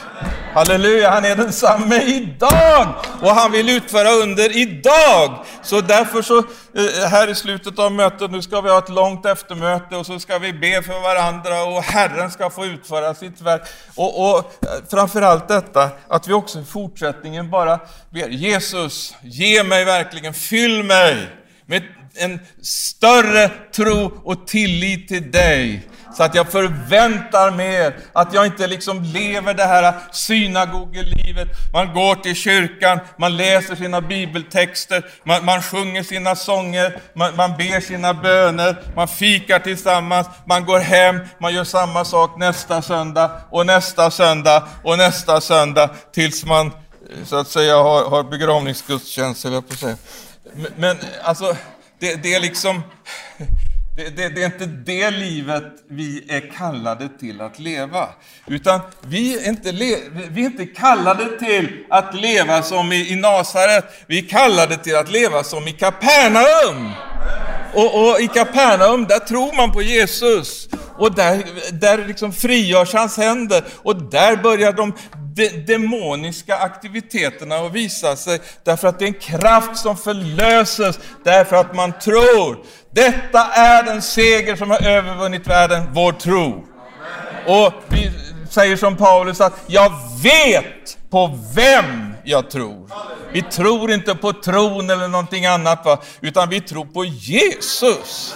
Halleluja, 0.56 1.10
han 1.10 1.26
är 1.26 1.36
densamme 1.36 2.02
idag! 2.02 2.96
Och 3.22 3.30
han 3.30 3.52
vill 3.52 3.70
utföra 3.70 4.10
under 4.10 4.58
idag! 4.58 5.46
Så 5.64 5.82
därför 5.82 6.22
så, 6.22 6.38
eh, 6.38 7.10
här 7.10 7.28
i 7.30 7.36
slutet 7.36 7.80
av 7.80 7.92
mötet, 7.92 8.32
nu 8.32 8.42
ska 8.42 8.62
vi 8.62 8.70
ha 8.70 8.78
ett 8.78 8.90
långt 8.90 9.26
eftermöte 9.26 9.96
och 9.96 10.06
så 10.06 10.20
ska 10.20 10.40
vi 10.40 10.54
be 10.54 10.82
för 10.82 11.02
varandra 11.02 11.64
och 11.64 11.84
Herren 11.84 12.32
ska 12.32 12.50
få 12.50 12.66
utföra 12.66 13.14
sitt 13.14 13.42
verk. 13.42 13.62
Och, 13.96 14.30
och 14.30 14.38
eh, 14.38 14.70
framförallt 14.92 15.48
detta, 15.48 15.90
att 16.08 16.28
vi 16.28 16.34
också 16.34 16.60
i 16.60 16.64
fortsättningen 16.64 17.50
bara 17.50 17.80
ber 18.10 18.28
Jesus, 18.28 19.16
ge 19.22 19.64
mig 19.64 19.86
verkligen, 19.86 20.34
fyll 20.56 20.84
mig 20.84 21.28
med 21.66 21.84
en 22.18 22.40
större 22.62 23.50
tro 23.76 24.22
och 24.24 24.48
tillit 24.48 25.08
till 25.08 25.32
dig. 25.32 25.88
Så 26.18 26.24
att 26.24 26.36
jag 26.36 26.52
förväntar 26.52 27.52
mer, 27.52 27.96
att 28.14 28.34
jag 28.34 28.46
inte 28.46 28.68
liksom 28.68 29.04
lever 29.04 29.54
det 29.54 29.64
här 29.64 29.94
synagogelivet. 30.12 31.48
Man 31.74 31.94
går 31.94 32.16
till 32.16 32.36
kyrkan, 32.36 33.00
man 33.18 33.38
läser 33.38 33.76
sina 33.76 34.02
bibeltexter, 34.02 35.06
man, 35.24 35.46
man 35.46 35.62
sjunger 35.62 36.04
sina 36.04 36.36
sånger, 36.36 37.00
man, 37.14 37.36
man 37.36 37.58
ber 37.58 37.80
sina 37.80 38.14
böner, 38.14 38.76
man 38.96 39.08
fikar 39.08 39.60
tillsammans, 39.60 40.28
man 40.48 40.66
går 40.66 40.80
hem, 40.80 41.20
man 41.40 41.54
gör 41.54 41.64
samma 41.64 42.06
sak 42.06 42.40
nästa 42.40 42.82
söndag 42.82 43.32
och 43.50 43.66
nästa 43.66 44.12
söndag 44.12 44.68
och 44.84 44.98
nästa 44.98 45.42
söndag 45.42 45.90
tills 46.14 46.46
man 46.46 46.68
eh, 46.68 47.26
så 47.26 47.36
att 47.36 47.48
säga 47.48 47.78
har, 47.78 48.10
har 48.10 48.24
begravningsgudstjänst, 48.24 49.46
eller 49.46 49.62
på 49.62 49.74
att 49.74 49.80
säga. 49.80 49.98
Men, 50.76 50.98
alltså, 51.24 51.58
det, 52.00 52.24
det 52.24 52.34
är 52.34 52.40
liksom... 52.40 52.82
Det, 53.98 54.10
det, 54.10 54.30
det, 54.30 54.42
är 54.42 54.46
inte 54.46 54.66
det 54.66 55.12
livet 55.12 55.64
vi 55.90 56.26
är 56.30 56.52
kallade 56.58 57.10
till 57.20 57.42
att 57.42 57.60
leva. 57.60 58.10
Utan 58.48 58.82
vi 59.02 59.38
är 59.38 59.50
inte, 59.50 59.72
vi 59.72 60.42
är 60.42 60.46
inte 60.46 60.66
kallade 60.66 61.40
till 61.40 61.86
att 61.90 62.16
leva 62.16 62.64
som 62.64 62.92
i, 62.92 63.12
i 63.12 63.16
Nasaret. 63.16 63.86
Vi 64.08 64.18
är 64.18 64.30
kallade 64.30 64.78
till 64.78 64.96
att 64.96 65.12
leva 65.12 65.44
som 65.44 65.68
i 65.68 65.72
Kapernaum. 65.72 66.92
Och, 67.74 68.10
och, 68.10 68.20
i 68.20 68.28
Kapernaum, 68.28 69.06
där 69.06 69.20
tror 69.20 69.56
man 69.56 69.72
på 69.72 69.82
Jesus. 69.82 70.70
Och 70.98 71.16
där, 71.16 71.44
där 71.72 72.08
liksom 72.08 72.34
frigörs 72.34 72.94
hans 72.94 73.18
händer. 73.18 73.64
Och 73.84 73.96
där 73.96 74.36
börjar 74.36 74.74
de 74.74 74.94
de 75.36 75.50
demoniska 75.50 76.58
aktiviteterna 76.58 77.56
att 77.56 77.74
visa 77.74 78.16
sig, 78.16 78.40
därför 78.64 78.88
att 78.88 79.00
det 79.00 79.06
är 79.06 79.08
en 79.08 79.14
kraft 79.14 79.78
som 79.78 79.98
förlöses, 79.98 81.00
därför 81.24 81.56
att 81.56 81.76
man 81.76 81.94
tror. 82.00 82.58
Detta 82.92 83.46
är 83.54 83.84
den 83.84 84.02
seger 84.02 84.56
som 84.56 84.70
har 84.70 84.88
övervunnit 84.88 85.48
världen, 85.48 85.84
vår 85.94 86.12
tro. 86.12 86.66
Och 87.48 87.74
vi 87.88 88.12
säger 88.50 88.76
som 88.78 88.98
Paulus 88.98 89.42
att 89.42 89.54
jag 89.68 89.92
vet 90.24 90.98
på 91.10 91.40
vem 91.56 92.15
jag 92.26 92.50
tror. 92.50 92.90
Vi 93.32 93.42
tror 93.42 93.92
inte 93.92 94.16
på 94.16 94.34
tron 94.34 94.90
eller 94.90 95.08
någonting 95.08 95.46
annat, 95.46 95.86
va? 95.86 96.02
utan 96.22 96.50
vi 96.50 96.62
tror 96.62 96.86
på 96.86 97.06
Jesus. 97.06 98.36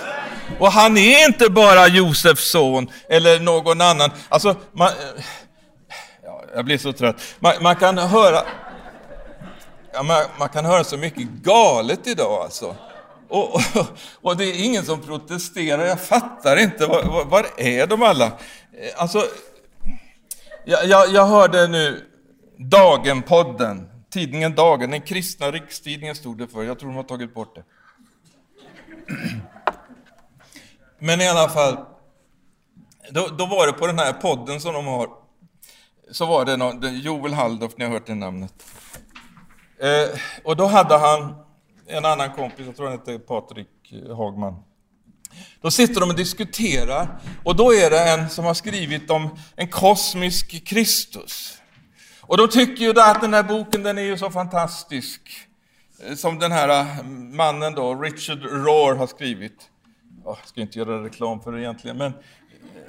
Och 0.59 0.71
han 0.71 0.97
är 0.97 1.25
inte 1.27 1.49
bara 1.49 1.87
Josefs 1.87 2.51
son 2.51 2.89
eller 3.09 3.39
någon 3.39 3.81
annan. 3.81 4.11
Alltså, 4.29 4.55
man, 4.71 4.91
jag 6.55 6.65
blir 6.65 6.77
så 6.77 6.93
trött. 6.93 7.21
Man, 7.39 7.53
man 7.61 7.75
kan 7.75 7.97
höra 7.97 8.43
ja, 9.93 10.03
man, 10.03 10.23
man, 10.39 10.49
kan 10.49 10.65
höra 10.65 10.83
så 10.83 10.97
mycket 10.97 11.23
galet 11.27 12.07
idag 12.07 12.43
alltså. 12.43 12.75
Och, 13.29 13.55
och, 13.55 13.61
och, 14.21 14.37
det 14.37 14.45
är 14.45 14.63
ingen 14.63 14.85
som 14.85 15.01
protesterar, 15.01 15.85
jag 15.85 16.01
fattar 16.01 16.57
inte, 16.57 16.85
var, 16.85 17.03
var, 17.03 17.25
var 17.25 17.45
är 17.57 17.87
de 17.87 18.03
alla? 18.03 18.25
Eh, 18.25 18.31
alltså, 18.97 19.25
jag, 20.65 20.85
jag, 20.85 21.09
jag 21.09 21.25
hörde 21.25 21.67
nu 21.67 22.08
Dagen-podden, 22.61 23.89
tidningen 24.09 24.55
Dagen, 24.55 24.91
den 24.91 25.01
kristna 25.01 25.51
rikstidningen 25.51 26.15
stod 26.15 26.37
det 26.37 26.47
för, 26.47 26.63
jag 26.63 26.79
tror 26.79 26.89
de 26.89 26.95
har 26.95 27.03
tagit 27.03 27.33
bort 27.33 27.55
det. 27.55 27.63
Men 30.99 31.21
i 31.21 31.27
alla 31.27 31.49
fall, 31.49 31.77
då, 33.11 33.27
då 33.27 33.45
var 33.45 33.67
det 33.67 33.73
på 33.73 33.87
den 33.87 33.99
här 33.99 34.13
podden 34.13 34.61
som 34.61 34.73
de 34.73 34.85
har, 34.85 35.09
så 36.11 36.25
var 36.25 36.45
det 36.45 36.57
någon, 36.57 36.99
Joel 36.99 37.33
Halldorf, 37.33 37.73
ni 37.77 37.85
har 37.85 37.91
hört 37.91 38.07
det 38.07 38.15
namnet. 38.15 38.53
Eh, 39.81 40.19
och 40.43 40.55
då 40.55 40.65
hade 40.65 40.97
han 40.97 41.35
en 41.87 42.05
annan 42.05 42.31
kompis, 42.31 42.65
jag 42.65 42.75
tror 42.75 42.87
han 42.89 42.99
heter 42.99 43.19
Patrik 43.19 43.93
Hagman. 44.17 44.63
Då 45.61 45.71
sitter 45.71 45.99
de 46.01 46.09
och 46.09 46.15
diskuterar 46.15 47.19
och 47.43 47.55
då 47.55 47.73
är 47.73 47.89
det 47.89 48.09
en 48.09 48.29
som 48.29 48.45
har 48.45 48.53
skrivit 48.53 49.09
om 49.09 49.39
en 49.55 49.67
kosmisk 49.67 50.67
Kristus. 50.67 51.58
Och 52.29 52.37
då 52.37 52.47
tycker 52.47 52.83
ju 52.83 52.99
att 53.01 53.21
den 53.21 53.33
här 53.33 53.43
boken 53.43 53.83
den 53.83 53.97
är 53.97 54.01
ju 54.01 54.17
så 54.17 54.29
fantastisk. 54.29 55.21
Eh, 56.03 56.15
som 56.15 56.39
den 56.39 56.51
här 56.51 56.69
eh, 56.69 57.03
mannen 57.07 57.73
då, 57.73 57.95
Richard 57.95 58.43
Rohr, 58.43 58.95
har 58.95 59.07
skrivit. 59.07 59.69
Jag 60.25 60.37
ska 60.45 60.61
inte 60.61 60.79
göra 60.79 61.03
reklam 61.03 61.41
för 61.41 61.51
det 61.51 61.61
egentligen, 61.61 61.97
men 61.97 62.07
eh, 62.07 62.13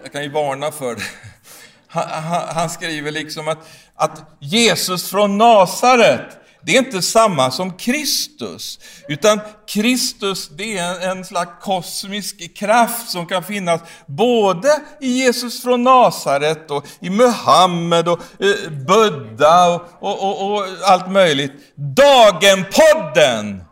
jag 0.02 0.12
kan 0.12 0.22
ju 0.22 0.30
varna 0.30 0.70
för 0.70 0.94
det. 0.94 1.02
Han, 1.86 2.48
han, 2.54 2.70
skriver 2.70 3.10
liksom 3.10 3.48
att, 3.48 3.58
att 3.94 4.22
Jesus 4.38 5.10
från 5.10 5.38
Nasaret, 5.38 6.39
det 6.62 6.76
är 6.76 6.78
inte 6.78 7.02
samma 7.02 7.50
som 7.50 7.76
Kristus, 7.76 8.78
utan 9.08 9.40
Kristus 9.66 10.48
det 10.48 10.78
är 10.78 11.10
en, 11.10 11.24
slags 11.24 11.64
kosmisk 11.64 12.56
kraft 12.56 13.10
som 13.10 13.26
kan 13.26 13.44
finnas 13.44 13.80
både 14.06 14.68
i 15.00 15.08
Jesus 15.08 15.62
från 15.62 15.82
Nasaret 15.82 16.70
och 16.70 16.86
i 17.00 17.10
Muhammed 17.10 18.08
och 18.08 18.20
eh, 18.38 18.70
Buddha 18.86 19.74
och, 19.74 19.82
och, 20.00 20.22
och, 20.22 20.52
och 20.52 20.66
allt 20.84 21.10
möjligt. 21.10 21.52
Dagen-podden! 21.74 23.64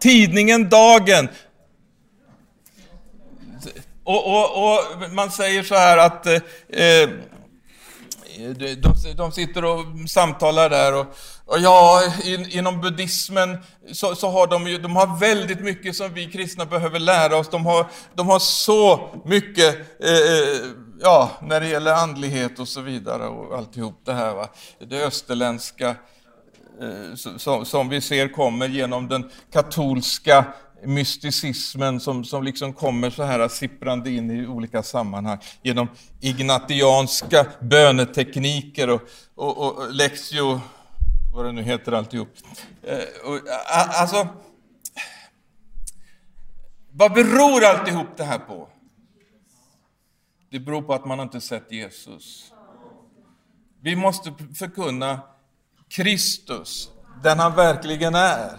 Tidningen 0.00 0.68
Dagen 0.68 1.28
och, 4.04 4.26
och, 4.26 4.74
och, 4.74 4.80
man 5.12 5.30
säger 5.30 5.62
så 5.62 5.74
här 5.74 5.98
att 5.98 6.26
eh, 6.26 6.40
eh 6.68 7.08
de, 8.36 9.14
de 9.16 9.32
sitter 9.32 9.64
och 9.64 9.84
samtalar 10.08 10.70
där 10.70 10.94
och 10.94 11.16
ja, 11.46 12.02
in, 12.24 12.46
inom 12.50 12.80
buddhismen 12.80 13.58
så, 13.92 14.14
så, 14.14 14.30
har 14.30 14.46
de 14.46 14.66
ju, 14.66 14.78
de 14.78 14.96
har 14.96 15.18
väldigt 15.20 15.60
mycket 15.60 15.96
som 15.96 16.14
vi 16.14 16.26
kristna 16.26 16.66
behöver 16.66 16.98
lära 16.98 17.36
oss. 17.36 17.48
De 17.48 17.66
har, 17.66 17.86
de 18.14 18.28
har 18.28 18.38
så 18.38 19.10
mycket, 19.24 19.74
eh, 20.00 20.12
eh 20.12 20.70
ja, 21.00 21.30
när 21.42 21.60
det 21.60 21.68
gäller 21.68 21.92
andlighet 21.92 22.58
och 22.58 22.68
så 22.68 22.80
vidare 22.80 23.26
och 23.26 23.58
alltihop 23.58 24.00
det 24.04 24.12
här. 24.12 24.34
Va? 24.34 24.48
Det 24.88 25.04
österländska 25.04 25.88
eh, 26.80 27.14
som, 27.36 27.64
som 27.64 27.88
vi 27.88 28.00
ser 28.00 28.28
kommer 28.28 28.68
genom 28.68 29.08
den 29.08 29.30
katolska 29.52 30.44
mysticismen 30.86 32.00
som, 32.00 32.24
som 32.24 32.44
liksom 32.44 32.72
kommer 32.72 33.10
så 33.10 33.22
här 33.22 33.48
sipprande 33.48 34.10
in 34.10 34.30
i 34.30 34.46
olika 34.46 34.82
sammanhang 34.82 35.38
genom 35.62 35.88
ignatianska 36.20 37.46
bönetekniker 37.60 38.90
och, 38.90 39.02
och, 39.34 39.58
och 39.58 39.94
lexio, 39.94 40.60
vad 41.34 41.44
det 41.44 41.52
nu 41.52 41.62
heter 41.62 41.92
alltihop. 41.92 42.28
Eh, 42.82 42.98
och, 43.24 43.40
alltså, 43.68 44.28
vad 46.90 47.12
beror 47.12 47.64
alltihop 47.64 48.06
det 48.16 48.24
här 48.24 48.38
på? 48.38 48.68
Det 50.50 50.60
beror 50.60 50.82
på 50.82 50.94
att 50.94 51.04
man 51.04 51.20
inte 51.20 51.40
sett 51.40 51.72
Jesus. 51.72 52.52
Vi 53.80 53.96
måste 53.96 54.34
förkunna 54.54 55.20
Kristus, 55.88 56.88
den 57.22 57.38
han 57.38 57.54
verkligen 57.54 58.14
är. 58.14 58.58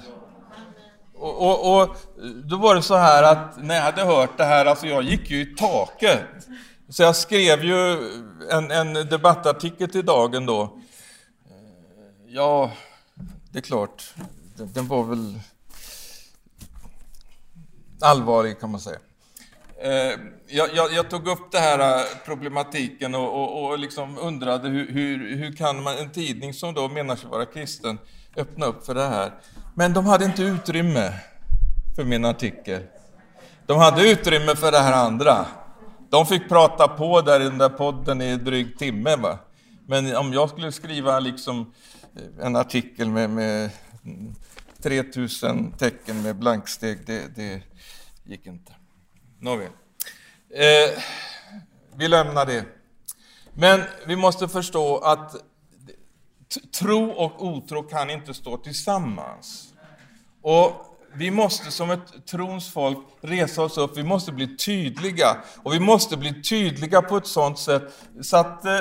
Och, 1.14 1.42
och, 1.42 1.82
och, 1.82 1.98
då 2.44 2.58
var 2.58 2.76
det 2.76 2.82
så 2.82 2.96
här 2.96 3.24
att 3.24 3.64
när 3.64 3.76
jag 3.76 3.82
hade 3.82 4.04
hört 4.04 4.38
det 4.38 4.46
här, 4.46 4.66
alltså 4.66 4.88
jag 4.88 5.04
gick 5.04 5.30
ju 5.30 5.42
i 5.42 5.56
taket. 5.56 6.48
Så 6.90 7.04
jag 7.04 7.16
skrev 7.16 7.64
ju 7.64 8.10
en, 8.52 8.72
en 8.72 8.94
debattartikel 8.94 9.90
till 9.90 10.06
dagen 10.06 10.46
då. 10.46 10.80
Ja, 12.36 12.72
det 13.52 13.60
är 13.60 13.62
klart, 13.62 14.14
den, 14.58 14.74
den 14.74 14.88
var 14.88 15.04
väl 15.04 15.40
allvarlig 18.02 18.60
kan 18.60 18.72
man 18.72 18.80
säga. 18.80 18.98
Eh, 19.82 20.20
jag, 20.48 20.70
jag, 20.74 20.94
jag, 20.94 21.10
tog 21.10 21.28
upp 21.28 21.52
den 21.52 21.62
här 21.62 22.00
eh, 22.00 22.06
problematiken 22.26 23.16
och, 23.16 23.42
och, 23.42 23.66
och 23.66 23.80
liksom 23.80 24.18
undrade 24.18 24.70
hur, 24.70 24.92
hur, 24.92 25.36
hur 25.36 25.56
kan 25.56 25.84
man, 25.84 25.98
en 25.98 26.12
tidning 26.12 26.54
som 26.54 26.74
då 26.74 26.88
menar 26.88 27.16
sig 27.16 27.30
vara 27.30 27.46
kristen 27.46 28.00
öppna 28.36 28.66
upp 28.66 28.86
för 28.86 28.96
det 28.96 29.08
här? 29.08 29.32
Men 29.76 29.94
de 29.94 30.06
hade 30.06 30.26
inte 30.26 30.44
utrymme 30.44 31.14
för 31.96 32.04
min 32.04 32.26
artikel. 32.26 32.84
De 33.66 33.78
hade 33.78 34.12
utrymme 34.12 34.56
för 34.56 34.72
det 34.72 34.80
här 34.80 35.06
andra. 35.06 35.46
De 36.10 36.26
fick 36.26 36.50
prata 36.50 36.88
på 36.88 37.22
där 37.22 37.40
i 37.40 37.44
den 37.44 37.58
där 37.58 37.70
podden 37.70 38.22
i 38.22 38.38
dryg 38.38 38.78
timme. 38.78 39.16
Va? 39.16 39.40
Men 39.88 40.16
om 40.16 40.34
jag 40.34 40.50
skulle 40.50 40.72
skriva 40.72 41.20
liksom 41.20 41.74
eh, 42.16 42.46
en 42.46 42.56
artikel 42.56 43.10
med, 43.10 43.30
med 43.30 43.70
3000 44.82 45.72
tecken 45.72 46.22
med 46.22 46.36
blanksteg, 46.36 47.06
det, 47.06 47.36
det 47.36 47.62
gick 48.24 48.46
inte. 48.46 48.74
Nåväl. 49.40 49.72
Eh, 50.50 51.04
vi 51.96 52.08
lämnar 52.08 52.46
det. 52.46 52.66
Men 53.54 53.82
vi 54.08 54.16
måste 54.16 54.48
förstå 54.48 54.98
att 54.98 55.36
tro 56.80 57.10
och 57.10 57.46
otro 57.46 57.84
kan 57.84 58.10
inte 58.10 58.34
stå 58.34 58.58
tillsammans. 58.58 59.74
Och 60.42 60.72
vi 61.14 61.32
måste 61.32 61.72
som 61.72 61.92
ett 61.92 62.28
trons 62.28 62.72
folk 62.72 62.98
resa 63.22 63.62
oss 63.62 63.78
upp, 63.78 63.98
vi 63.98 64.04
måste 64.04 64.32
bli 64.32 64.58
tydliga. 64.58 65.38
Och 65.64 65.74
vi 65.74 65.80
måste 65.80 66.18
bli 66.18 66.44
tydliga 66.44 67.02
på 67.02 67.18
ett 67.18 67.28
sådant 67.28 67.60
sätt 67.60 67.84
så 68.22 68.38
att 68.38 68.66
eh, 68.66 68.80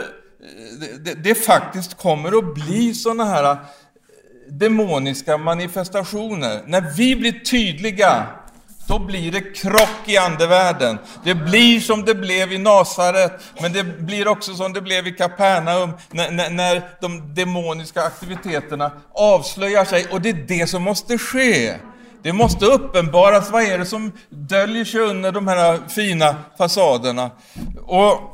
det, 1.05 1.14
det, 1.14 1.35
faktiskt 1.35 1.94
kommer 1.94 2.38
att 2.38 2.55
bli 2.55 2.94
sådana 2.94 3.25
här 3.25 3.53
eh, 3.53 3.59
demoniska 4.49 5.38
manifestationer. 5.38 6.62
När 6.66 6.81
vi 6.97 7.16
blir 7.16 7.33
tydliga 7.33 8.27
då 8.87 8.99
blir 8.99 9.33
det 9.33 9.40
krock 9.40 10.01
i 10.05 10.16
andevärlden. 10.16 10.99
Det 11.25 11.35
blir 11.35 11.81
som 11.81 12.05
det 12.05 12.14
blev 12.14 12.53
i 12.53 12.59
Nasaret, 12.59 13.33
men 13.61 13.73
det 13.73 13.85
blir 13.85 14.29
också 14.29 14.55
som 14.55 14.73
det 14.73 14.81
blev 14.81 15.07
i 15.07 15.12
Kapernaum, 15.12 15.92
när, 16.11 16.31
när, 16.31 16.51
när, 16.51 16.83
de 17.01 17.35
demoniska 17.35 18.03
aktiviteterna 18.03 18.92
avslöjar 19.12 19.85
sig. 19.85 20.07
Och 20.12 20.20
det 20.20 20.29
är 20.29 20.44
det 20.49 20.66
som 20.66 20.83
måste 20.83 21.18
ske. 21.18 21.75
Det 22.23 22.33
måste 22.33 22.66
uppenbaras, 22.66 23.51
vad 23.51 23.62
är 23.62 23.79
det 23.79 23.87
som 23.87 24.12
döljer 24.29 24.85
sig 24.85 25.01
under 25.01 25.33
de 25.33 25.49
här 25.49 25.81
fina 25.88 26.37
fasaderna? 26.59 27.31
Och... 27.87 28.34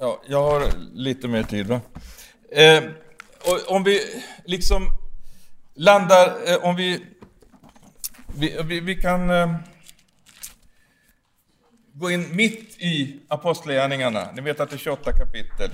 Ja, 0.00 0.22
jag 0.26 0.42
har 0.42 0.72
lite 0.94 1.28
mer 1.28 1.42
tid, 1.42 1.66
va? 1.66 1.80
Eh, 2.52 2.84
och 3.40 3.74
om 3.74 3.84
vi 3.84 4.00
liksom 4.44 4.90
landar, 5.74 6.50
eh, 6.50 6.56
om 6.56 6.76
vi, 6.76 7.04
vi, 8.26 8.56
vi, 8.64 8.80
vi 8.80 8.94
kan 8.94 9.30
eh, 9.30 9.54
gå 11.92 12.10
in 12.10 12.36
mitt 12.36 12.76
i 12.78 13.20
Apostlagärningarna. 13.28 14.28
Ni 14.34 14.42
vet 14.42 14.60
att 14.60 14.70
det 14.70 14.76
är 14.76 14.78
28 14.78 15.12
kapitel. 15.12 15.70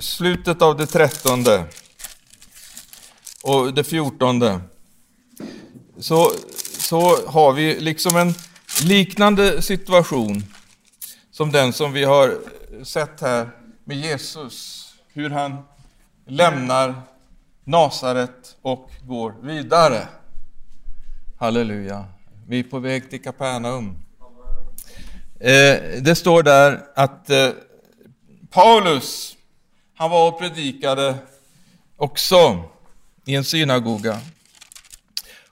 Slutet 0.00 0.62
av 0.62 0.76
det 0.76 0.86
trettonde 0.86 1.64
och 3.42 3.74
det 3.74 3.84
fjortonde. 3.84 4.60
Så, 5.98 6.32
så 6.78 7.28
har 7.30 7.52
vi 7.52 7.80
liksom 7.80 8.16
en 8.16 8.34
liknande 8.84 9.62
situation 9.62 10.42
som 11.30 11.52
den 11.52 11.72
som 11.72 11.92
vi 11.92 12.04
har 12.04 12.38
sett 12.84 13.20
här 13.20 13.50
med 13.84 13.96
Jesus. 13.96 14.86
Hur 15.08 15.30
han 15.30 15.62
lämnar 16.26 17.02
Nasaret 17.64 18.56
och 18.62 18.90
går 19.02 19.34
vidare. 19.42 20.08
Halleluja. 21.38 22.04
Vi 22.48 22.58
är 22.58 22.62
på 22.62 22.78
väg 22.78 23.10
till 23.10 23.22
Kapernaum. 23.22 23.98
Eh, 25.40 26.02
det 26.02 26.18
står 26.18 26.42
där 26.42 26.86
att 26.94 27.30
eh, 27.30 27.48
Paulus, 28.50 29.36
han 29.94 30.10
var 30.10 30.28
och 30.28 30.38
predikade 30.38 31.14
också 31.96 32.64
i 33.24 33.34
en 33.34 33.44
synagoga. 33.44 34.20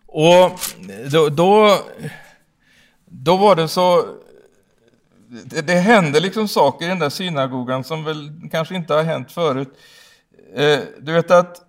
Och 0.06 0.60
då, 1.10 1.28
då, 1.28 1.80
då 3.04 3.36
var 3.36 3.56
det 3.56 3.68
så 3.68 4.06
det, 5.44 5.62
det, 5.62 5.74
hände 5.74 6.20
liksom 6.20 6.48
saker 6.48 6.86
i 6.86 6.88
den 6.88 6.98
där 6.98 7.10
synagogan 7.10 7.84
som 7.84 8.04
väl 8.04 8.30
kanske 8.50 8.74
inte 8.74 8.94
har 8.94 9.02
hänt 9.02 9.32
förut. 9.32 9.78
Eh, 10.54 10.78
du 11.00 11.12
vet 11.12 11.30
att 11.30 11.60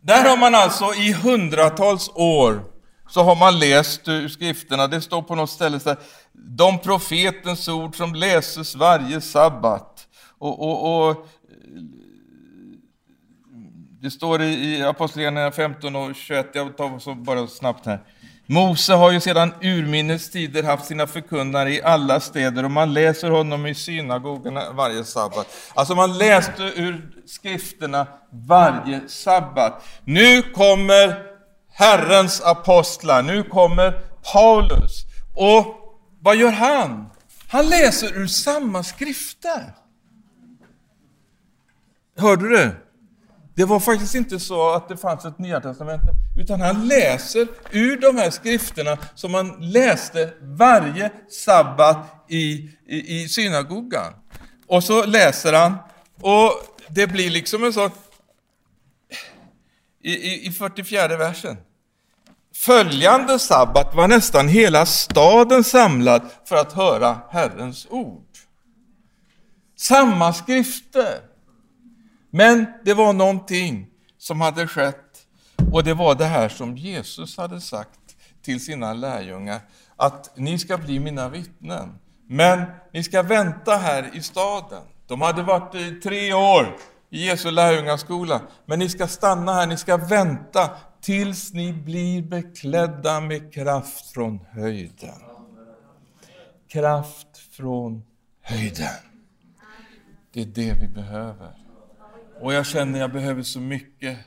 där 0.00 0.28
har 0.28 0.36
man 0.36 0.54
alltså 0.54 0.84
i 0.84 1.12
hundratals 1.12 2.10
år 2.14 2.60
så 3.08 3.22
har 3.22 3.36
man 3.36 3.58
läst 3.58 4.08
ur 4.08 4.28
skrifterna, 4.28 4.86
det 4.86 5.00
står 5.00 5.22
på 5.22 5.34
något 5.34 5.50
ställe 5.50 5.80
så 5.80 5.88
här, 5.88 5.98
de 6.32 6.78
profetens 6.78 7.68
ord 7.68 7.96
som 7.96 8.14
läses 8.14 8.74
varje 8.74 9.20
sabbat. 9.20 10.08
Och, 10.38 10.62
och, 10.62 11.08
och 11.08 11.26
det 14.00 14.10
står 14.10 14.42
i, 14.42 14.46
i 14.46 14.82
Apostlagärningarna 14.82 15.52
15 15.52 15.96
och 15.96 16.14
21, 16.14 16.50
jag 16.52 16.76
tar 16.76 16.98
så 16.98 17.14
bara 17.14 17.46
snabbt 17.46 17.86
här. 17.86 18.00
Mose 18.48 18.92
har 18.92 19.10
ju 19.10 19.20
sedan 19.20 19.52
urminnes 19.62 20.30
tider 20.30 20.62
haft 20.62 20.84
sina 20.84 21.06
förkunnare 21.06 21.70
i 21.70 21.82
alla 21.82 22.20
städer 22.20 22.64
och 22.64 22.70
man 22.70 22.92
läser 22.92 23.30
honom 23.30 23.66
i 23.66 23.74
synagogorna 23.74 24.72
varje 24.72 25.04
sabbat. 25.04 25.46
Alltså 25.74 25.94
man 25.94 26.18
läste 26.18 26.62
ur 26.62 27.10
skrifterna 27.26 28.06
varje 28.30 29.08
sabbat. 29.08 29.84
Nu 30.04 30.42
kommer 30.42 31.22
Herrens 31.72 32.40
apostlar, 32.40 33.22
nu 33.22 33.42
kommer 33.42 33.92
Paulus. 34.32 35.04
Och 35.34 35.66
vad 36.20 36.36
gör 36.36 36.52
han? 36.52 37.10
Han 37.48 37.68
läser 37.68 38.18
ur 38.18 38.26
samma 38.26 38.82
skrifter. 38.82 39.74
Hörde 42.18 42.48
du? 42.48 42.85
Det 43.56 43.64
var 43.64 43.80
faktiskt 43.80 44.14
inte 44.14 44.40
så 44.40 44.70
att 44.70 44.88
det 44.88 44.96
fanns 44.96 45.24
ett 45.24 45.38
Nya 45.38 45.60
Testamente, 45.60 46.06
utan 46.36 46.60
han 46.60 46.88
läser 46.88 47.48
ur 47.70 48.00
de 48.00 48.16
här 48.16 48.30
skrifterna 48.30 48.98
som 49.14 49.34
han 49.34 49.56
läste 49.60 50.32
varje 50.40 51.10
sabbat 51.28 52.24
i, 52.28 52.70
i, 52.86 53.22
i 53.22 53.28
synagogan. 53.28 54.12
Och 54.66 54.84
så 54.84 55.06
läser 55.06 55.52
han, 55.52 55.74
och 56.20 56.52
det 56.88 57.06
blir 57.06 57.30
liksom 57.30 57.64
en 57.64 57.72
sån... 57.72 57.90
I, 60.00 60.12
i, 60.12 60.46
i 60.46 60.52
44 60.52 61.16
versen. 61.16 61.56
Följande 62.54 63.38
sabbat 63.38 63.94
var 63.94 64.08
nästan 64.08 64.48
hela 64.48 64.86
staden 64.86 65.64
samlad 65.64 66.22
för 66.44 66.56
att 66.56 66.72
höra 66.72 67.18
Herrens 67.30 67.86
ord. 67.90 68.26
Samma 69.76 70.32
skrifter. 70.32 71.35
Men 72.36 72.66
det 72.84 72.94
var 72.94 73.12
någonting 73.12 73.86
som 74.18 74.40
hade 74.40 74.66
skett 74.66 75.26
och 75.72 75.84
det 75.84 75.94
var 75.94 76.14
det 76.14 76.24
här 76.24 76.48
som 76.48 76.76
Jesus 76.76 77.36
hade 77.36 77.60
sagt 77.60 78.16
till 78.42 78.64
sina 78.64 78.94
lärjungar, 78.94 79.60
att 79.96 80.36
ni 80.36 80.58
ska 80.58 80.78
bli 80.78 81.00
mina 81.00 81.28
vittnen. 81.28 81.98
Men 82.28 82.62
ni 82.92 83.02
ska 83.02 83.22
vänta 83.22 83.76
här 83.76 84.16
i 84.16 84.22
staden. 84.22 84.82
De 85.06 85.20
hade 85.20 85.42
varit 85.42 85.74
i 85.74 86.00
tre 86.00 86.32
år 86.32 86.76
i 87.10 87.26
Jesu 87.26 87.50
lärjungaskola, 87.50 88.40
men 88.66 88.78
ni 88.78 88.88
ska 88.88 89.06
stanna 89.06 89.52
här, 89.54 89.66
ni 89.66 89.76
ska 89.76 89.96
vänta 89.96 90.70
tills 91.00 91.52
ni 91.52 91.72
blir 91.72 92.22
beklädda 92.22 93.20
med 93.20 93.52
kraft 93.52 94.10
från 94.10 94.40
höjden. 94.50 95.20
Kraft 96.68 97.38
från 97.50 98.02
höjden. 98.40 98.88
Det 100.32 100.40
är 100.40 100.46
det 100.46 100.74
vi 100.80 100.88
behöver. 100.88 101.65
Och 102.40 102.54
jag 102.54 102.66
känner 102.66 103.00
jag 103.00 103.12
behöver 103.12 103.42
så 103.42 103.60
mycket 103.60 104.18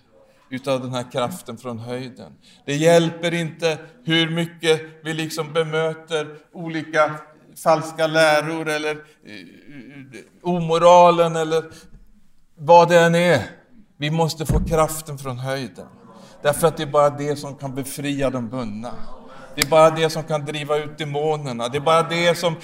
utav 0.50 0.82
den 0.82 0.94
här 0.94 1.12
kraften 1.12 1.58
från 1.58 1.80
höjden. 1.80 2.34
Det 2.66 2.76
hjälper 2.76 3.34
inte 3.34 3.78
hur 4.04 4.30
mycket 4.30 4.82
vi 5.04 5.14
liksom 5.14 5.54
bemöter 5.54 6.38
olika 6.54 7.16
falska 7.64 8.08
läror 8.08 8.70
eller 8.70 8.96
eh, 8.96 10.20
omoralen 10.42 11.36
eller 11.36 11.64
vad 12.56 12.90
det 12.90 13.00
än 13.00 13.16
är. 13.16 13.42
Vi 13.98 14.12
måste 14.12 14.46
få 14.46 14.60
kraften 14.66 15.18
från 15.18 15.38
höjden. 15.38 15.88
Därför 16.42 16.68
att 16.68 16.78
det 16.78 16.84
är 16.84 16.88
bara 16.88 17.10
det 17.10 17.36
som 17.36 17.56
kan 17.56 17.76
befria 17.76 18.30
de 18.30 18.50
bundna. 18.50 18.92
Det 19.56 19.62
är 19.62 19.66
bara 19.66 19.90
det 19.90 20.10
som 20.10 20.24
kan 20.24 20.46
driva 20.46 20.78
ut 20.78 20.98
demonerna. 20.98 21.68
Det 21.68 21.78
är 21.78 21.82
bara 21.82 22.04
det 22.04 22.38
som 22.38 22.56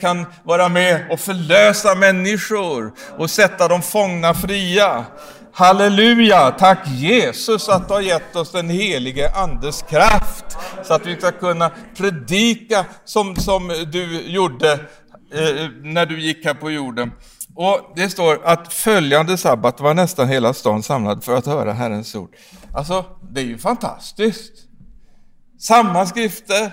kan 0.00 0.26
vara 0.42 0.68
med 0.68 1.10
och 1.10 1.20
förlösa 1.20 1.94
människor 1.94 2.92
och 3.18 3.30
sätta 3.30 3.68
dem 3.68 3.82
fångna 3.82 4.34
fria. 4.34 5.04
Halleluja! 5.52 6.50
Tack 6.50 6.88
Jesus 6.88 7.68
att 7.68 7.88
du 7.88 7.94
har 7.94 8.00
gett 8.00 8.36
oss 8.36 8.52
den 8.52 8.70
helige 8.70 9.30
Andes 9.34 9.82
kraft 9.82 10.44
så 10.84 10.94
att 10.94 11.06
vi 11.06 11.16
ska 11.16 11.30
kunna 11.30 11.70
predika 11.96 12.84
som, 13.04 13.36
som 13.36 13.68
du 13.92 14.20
gjorde 14.20 14.72
eh, 14.72 15.68
när 15.82 16.06
du 16.06 16.20
gick 16.20 16.44
här 16.44 16.54
på 16.54 16.70
jorden. 16.70 17.12
Och 17.54 17.92
Det 17.96 18.10
står 18.10 18.40
att 18.44 18.72
följande 18.72 19.38
sabbat 19.38 19.80
var 19.80 19.94
nästan 19.94 20.28
hela 20.28 20.54
stan 20.54 20.82
samlad 20.82 21.24
för 21.24 21.36
att 21.36 21.46
höra 21.46 21.72
Herrens 21.72 22.14
ord. 22.14 22.30
Alltså, 22.74 23.04
det 23.30 23.40
är 23.40 23.44
ju 23.44 23.58
fantastiskt. 23.58 24.67
Samma 25.58 26.06
skrifter, 26.06 26.72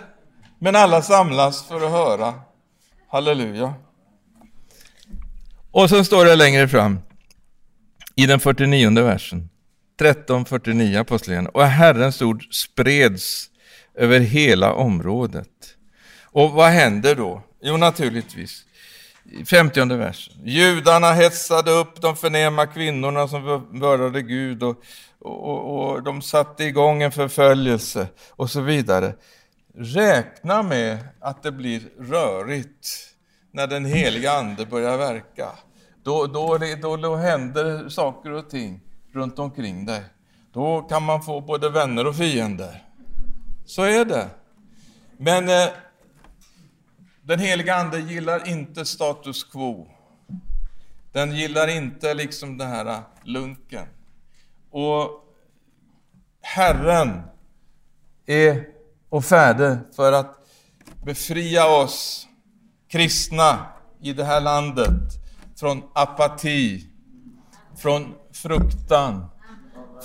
men 0.59 0.75
alla 0.75 1.01
samlas 1.01 1.67
för 1.67 1.85
att 1.85 1.91
höra. 1.91 2.33
Halleluja. 3.09 3.73
Och 5.71 5.89
så 5.89 6.03
står 6.03 6.25
det 6.25 6.35
längre 6.35 6.67
fram 6.67 6.99
i 8.15 8.25
den 8.25 8.39
49 8.39 9.03
versen, 9.03 9.49
13.49 9.99 10.99
apostlagärningarna, 10.99 11.49
och 11.53 11.65
Herrens 11.65 12.21
ord 12.21 12.43
spreds 12.51 13.49
över 13.95 14.19
hela 14.19 14.73
området. 14.73 15.49
Och 16.23 16.51
vad 16.51 16.69
händer 16.69 17.15
då? 17.15 17.41
Jo, 17.61 17.77
naturligtvis, 17.77 18.65
50 19.45 19.95
versen. 19.95 20.33
Judarna 20.43 21.13
hetsade 21.13 21.71
upp 21.71 22.01
de 22.01 22.15
förnäma 22.15 22.65
kvinnorna 22.65 23.27
som 23.27 23.43
vördade 23.79 24.21
Gud 24.21 24.63
och, 24.63 24.83
och, 25.25 25.93
och 25.93 26.03
de 26.03 26.21
satte 26.21 26.63
igång 26.63 27.03
en 27.03 27.11
förföljelse 27.11 28.07
och 28.29 28.49
så 28.49 28.61
vidare. 28.61 29.13
Räkna 29.75 30.63
med 30.63 30.97
att 31.19 31.43
det 31.43 31.51
blir 31.51 31.81
rörigt 31.99 32.87
när 33.51 33.67
den 33.67 33.85
heliga 33.85 34.31
Ande 34.31 34.65
börjar 34.65 34.97
verka. 34.97 35.49
Då, 36.03 36.27
då, 36.27 36.57
då, 36.81 36.97
då 36.97 37.15
händer 37.15 37.89
saker 37.89 38.31
och 38.31 38.49
ting 38.49 38.81
runt 39.13 39.39
omkring 39.39 39.85
dig. 39.85 40.03
Då 40.53 40.81
kan 40.81 41.03
man 41.03 41.23
få 41.23 41.41
både 41.41 41.69
vänner 41.69 42.07
och 42.07 42.15
fiender. 42.15 42.83
Så 43.65 43.83
är 43.83 44.05
det. 44.05 44.29
Men 45.17 45.49
eh, 45.49 45.67
den 47.21 47.39
heliga 47.39 47.75
Ande 47.75 47.99
gillar 47.99 48.47
inte 48.47 48.85
status 48.85 49.43
quo. 49.43 49.87
Den 51.11 51.35
gillar 51.35 51.67
inte 51.67 52.13
liksom 52.13 52.57
den 52.57 52.69
här 52.69 53.01
lunken. 53.23 53.85
Och 54.77 55.09
Herren 56.41 57.21
är 58.25 58.67
och 59.09 59.25
färdig 59.25 59.77
för 59.95 60.11
att 60.11 60.37
befria 61.03 61.67
oss 61.67 62.27
kristna 62.87 63.65
i 64.01 64.13
det 64.13 64.23
här 64.23 64.41
landet 64.41 65.01
från 65.59 65.83
apati, 65.93 66.87
från 67.77 68.15
fruktan, 68.33 69.25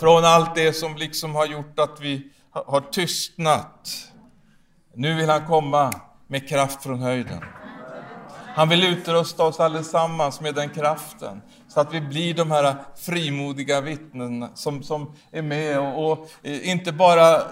från 0.01 0.25
allt 0.25 0.55
det 0.55 0.73
som 0.73 0.97
liksom 0.97 1.35
har 1.35 1.47
gjort 1.47 1.79
att 1.79 2.01
vi 2.01 2.31
har 2.51 2.81
tystnat. 2.81 3.91
Nu 4.95 5.15
vill 5.15 5.31
han 5.31 5.47
komma 5.47 5.93
med 6.27 6.49
kraft 6.49 6.83
från 6.83 6.99
höjden. 6.99 7.45
Han 8.55 8.69
vill 8.69 8.85
utrusta 8.85 9.45
oss 9.45 9.61
allesammans 9.61 10.41
med 10.41 10.55
den 10.55 10.69
kraften, 10.69 11.43
så 11.75 11.81
att 11.81 11.95
vi 11.95 12.01
blir 12.01 12.35
de 12.35 12.51
här 12.51 12.75
frimodiga 12.97 13.81
vittnen 13.81 14.49
som, 14.55 14.83
som 14.83 15.15
är 15.33 15.43
med 15.43 15.79
och, 15.79 16.13
och 16.13 16.31
eh, 16.43 16.71
inte 16.71 16.93
bara 16.93 17.37
eh, 17.37 17.43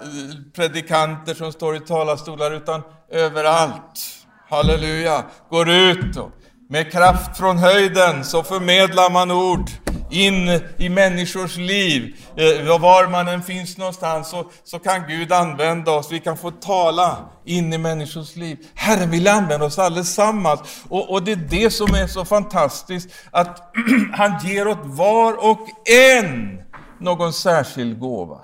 predikanter 0.55 1.33
som 1.33 1.51
står 1.51 1.75
i 1.75 1.79
talarstolar, 1.79 2.51
utan 2.51 2.81
överallt. 3.09 4.25
Halleluja! 4.49 5.23
Går 5.49 5.69
ut 5.69 6.17
och 6.17 6.31
med 6.69 6.91
kraft 6.91 7.37
från 7.37 7.57
höjden 7.57 8.25
så 8.25 8.43
förmedlar 8.43 9.09
man 9.09 9.31
ord 9.31 9.69
in 10.09 10.61
i 10.77 10.89
människors 10.89 11.57
liv. 11.57 12.15
Eh, 12.35 12.79
var 12.79 13.07
man 13.07 13.27
än 13.27 13.43
finns 13.43 13.77
någonstans 13.77 14.29
så, 14.29 14.51
så 14.63 14.79
kan 14.79 15.07
Gud 15.07 15.31
använda 15.31 15.91
oss. 15.91 16.11
Vi 16.11 16.19
kan 16.19 16.37
få 16.37 16.51
tala 16.51 17.17
in 17.45 17.73
i 17.73 17.77
människors 17.77 18.35
liv. 18.35 18.57
Herren 18.75 19.11
vill 19.11 19.27
använda 19.27 19.65
oss 19.65 19.79
allesammans. 19.79 20.59
Och, 20.89 21.11
och 21.11 21.23
det 21.23 21.31
är 21.31 21.35
det 21.35 21.69
som 21.69 21.95
är 21.95 22.07
så 22.07 22.25
fantastiskt, 22.25 23.09
att 23.31 23.73
han 24.13 24.47
ger 24.47 24.67
åt 24.67 24.79
var 24.83 25.49
och 25.49 25.67
en 25.89 26.61
någon 26.99 27.33
särskild 27.33 27.99
gåva. 27.99 28.39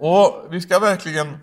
Och 0.00 0.46
vi 0.50 0.60
ska 0.60 0.78
verkligen 0.78 1.38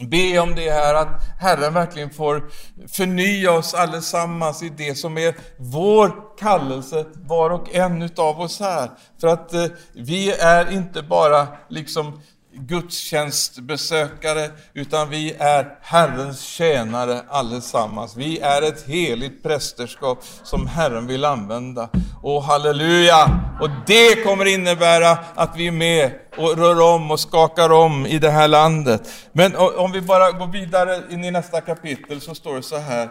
be 0.00 0.38
om 0.38 0.54
det 0.54 0.70
här, 0.70 0.94
att 0.94 1.22
Herren 1.38 1.74
verkligen 1.74 2.10
får 2.10 2.50
förnya 2.96 3.52
oss 3.52 3.74
allesammans 3.74 4.62
i 4.62 4.68
det 4.68 4.94
som 4.94 5.18
är 5.18 5.34
vår 5.56 6.36
kallelse, 6.38 7.06
var 7.14 7.50
och 7.50 7.74
en 7.74 8.02
utav 8.02 8.40
oss 8.40 8.60
här. 8.60 8.90
För 9.20 9.28
att 9.28 9.54
eh, 9.54 9.66
vi 9.94 10.32
är 10.32 10.72
inte 10.72 11.02
bara 11.02 11.46
liksom 11.68 12.20
gudstjänstbesökare, 12.54 14.50
utan 14.72 15.10
vi 15.10 15.32
är 15.38 15.78
Herrens 15.82 16.40
tjänare 16.40 17.20
allesammans. 17.28 18.16
Vi 18.16 18.38
är 18.38 18.62
ett 18.62 18.86
heligt 18.86 19.42
prästerskap 19.42 20.24
som 20.42 20.66
Herren 20.66 21.06
vill 21.06 21.24
använda. 21.24 21.88
Och 22.22 22.42
halleluja! 22.42 23.40
Och 23.60 23.68
det 23.86 24.24
kommer 24.24 24.44
innebära 24.44 25.18
att 25.34 25.56
vi 25.56 25.66
är 25.66 25.72
med 25.72 26.12
och 26.36 26.56
rör 26.56 26.94
om 26.94 27.10
och 27.10 27.20
skakar 27.20 27.72
om 27.72 28.06
i 28.06 28.18
det 28.18 28.30
här 28.30 28.48
landet. 28.48 29.08
Men 29.32 29.56
om 29.56 29.92
vi 29.92 30.00
bara 30.00 30.32
går 30.32 30.46
vidare 30.46 31.02
in 31.10 31.24
i 31.24 31.30
nästa 31.30 31.60
kapitel 31.60 32.20
så 32.20 32.34
står 32.34 32.56
det 32.56 32.62
så 32.62 32.78
här 32.78 33.10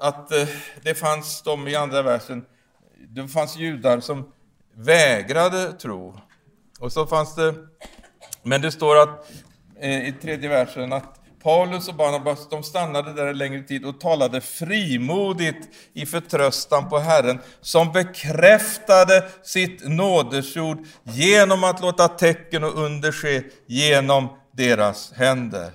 att 0.00 0.32
eh, 0.32 0.48
det 0.82 0.94
fanns 0.94 1.42
de 1.42 1.68
i 1.68 1.76
andra 1.76 2.02
versen, 2.02 2.44
det 3.08 3.28
fanns 3.28 3.56
judar 3.56 4.00
som 4.00 4.32
vägrade 4.76 5.72
tro. 5.72 6.16
Och 6.80 6.92
så 6.92 7.06
fanns 7.06 7.34
det 7.34 7.54
men 8.42 8.60
det 8.60 8.72
står 8.72 8.96
att, 8.96 9.30
eh, 9.80 10.08
i 10.08 10.14
tredje 10.22 10.48
versen 10.48 10.92
att 10.92 11.20
Paulus 11.42 11.88
och 11.88 11.94
Barnabas 11.94 12.48
de 12.48 12.62
stannade 12.62 13.12
där 13.12 13.26
en 13.26 13.38
längre 13.38 13.62
tid 13.62 13.84
och 13.84 14.00
talade 14.00 14.40
frimodigt 14.40 15.68
i 15.92 16.06
förtröstan 16.06 16.88
på 16.88 16.98
Herren, 16.98 17.38
som 17.60 17.92
bekräftade 17.92 19.28
sitt 19.42 19.88
nådesord 19.88 20.78
genom 21.02 21.64
att 21.64 21.80
låta 21.80 22.08
tecken 22.08 22.64
och 22.64 22.84
under 22.84 23.12
ske 23.12 23.42
genom 23.66 24.28
deras 24.52 25.12
händer. 25.12 25.70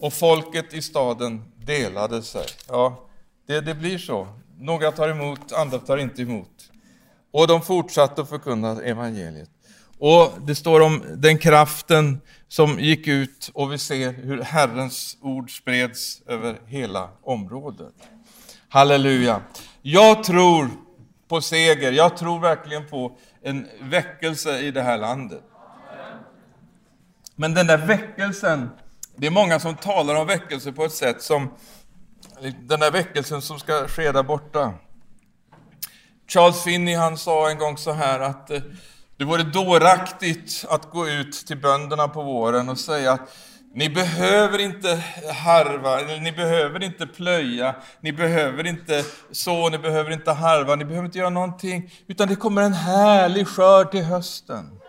Och 0.00 0.12
folket 0.12 0.74
i 0.74 0.82
staden 0.82 1.44
delade 1.56 2.22
sig. 2.22 2.46
Ja, 2.68 3.08
det, 3.46 3.60
det 3.60 3.74
blir 3.74 3.98
så. 3.98 4.28
Några 4.58 4.92
tar 4.92 5.08
emot, 5.08 5.52
andra 5.52 5.78
tar 5.78 5.96
inte 5.96 6.22
emot. 6.22 6.70
Och 7.32 7.46
de 7.46 7.62
fortsatte 7.62 8.22
att 8.22 8.28
förkunna 8.28 8.82
evangeliet. 8.82 9.50
Och 10.04 10.32
det 10.40 10.54
står 10.54 10.80
om 10.80 11.02
den 11.16 11.38
kraften 11.38 12.20
som 12.48 12.80
gick 12.80 13.06
ut 13.06 13.50
och 13.54 13.72
vi 13.72 13.78
ser 13.78 14.12
hur 14.12 14.42
Herrens 14.42 15.16
ord 15.20 15.56
spreds 15.56 16.22
över 16.26 16.60
hela 16.66 17.10
området. 17.22 17.94
Halleluja! 18.68 19.42
Jag 19.82 20.24
tror 20.24 20.68
på 21.28 21.40
seger, 21.40 21.92
jag 21.92 22.16
tror 22.16 22.40
verkligen 22.40 22.88
på 22.88 23.16
en 23.42 23.68
väckelse 23.80 24.58
i 24.58 24.70
det 24.70 24.82
här 24.82 24.98
landet. 24.98 25.42
Men 27.36 27.54
den 27.54 27.66
där 27.66 27.78
väckelsen, 27.78 28.70
det 29.16 29.26
är 29.26 29.30
många 29.30 29.60
som 29.60 29.74
talar 29.74 30.14
om 30.14 30.26
väckelse 30.26 30.72
på 30.72 30.84
ett 30.84 30.92
sätt 30.92 31.22
som 31.22 31.54
den 32.60 32.80
där 32.80 32.90
väckelsen 32.90 33.42
som 33.42 33.58
ska 33.58 33.88
ske 33.88 34.12
där 34.12 34.22
borta. 34.22 34.74
Charles 36.28 36.62
Finney 36.62 36.96
han 36.96 37.18
sa 37.18 37.50
en 37.50 37.58
gång 37.58 37.78
så 37.78 37.92
här 37.92 38.20
att 38.20 38.50
eh, 38.50 38.60
det 39.22 39.26
vore 39.26 39.42
dåraktigt 39.42 40.64
att 40.68 40.90
gå 40.90 41.08
ut 41.08 41.32
till 41.32 41.56
bönderna 41.56 42.08
på 42.08 42.22
våren 42.22 42.68
och 42.68 42.78
säga 42.78 43.12
att 43.12 43.20
ni 43.74 43.88
behöver 43.88 44.58
inte 44.58 45.02
harva, 45.44 46.00
eller 46.00 46.20
ni 46.20 46.32
behöver 46.32 46.82
inte 46.82 47.06
plöja, 47.06 47.74
ni 48.00 48.12
behöver 48.12 48.66
inte 48.66 49.04
så, 49.32 49.68
ni 49.68 49.78
behöver 49.78 50.10
inte 50.10 50.32
harva, 50.32 50.74
ni 50.74 50.84
behöver 50.84 51.06
inte 51.06 51.18
göra 51.18 51.30
någonting, 51.30 51.90
utan 52.06 52.28
det 52.28 52.36
kommer 52.36 52.62
en 52.62 52.72
härlig 52.72 53.48
skörd 53.48 53.90
till 53.90 54.04
hösten. 54.04 54.80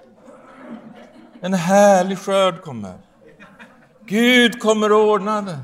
En 1.41 1.54
härlig 1.54 2.19
skörd 2.19 2.62
kommer. 2.62 2.98
Gud 4.06 4.60
kommer 4.60 4.86
att 4.86 5.08
ordna 5.08 5.41
det. 5.41 5.60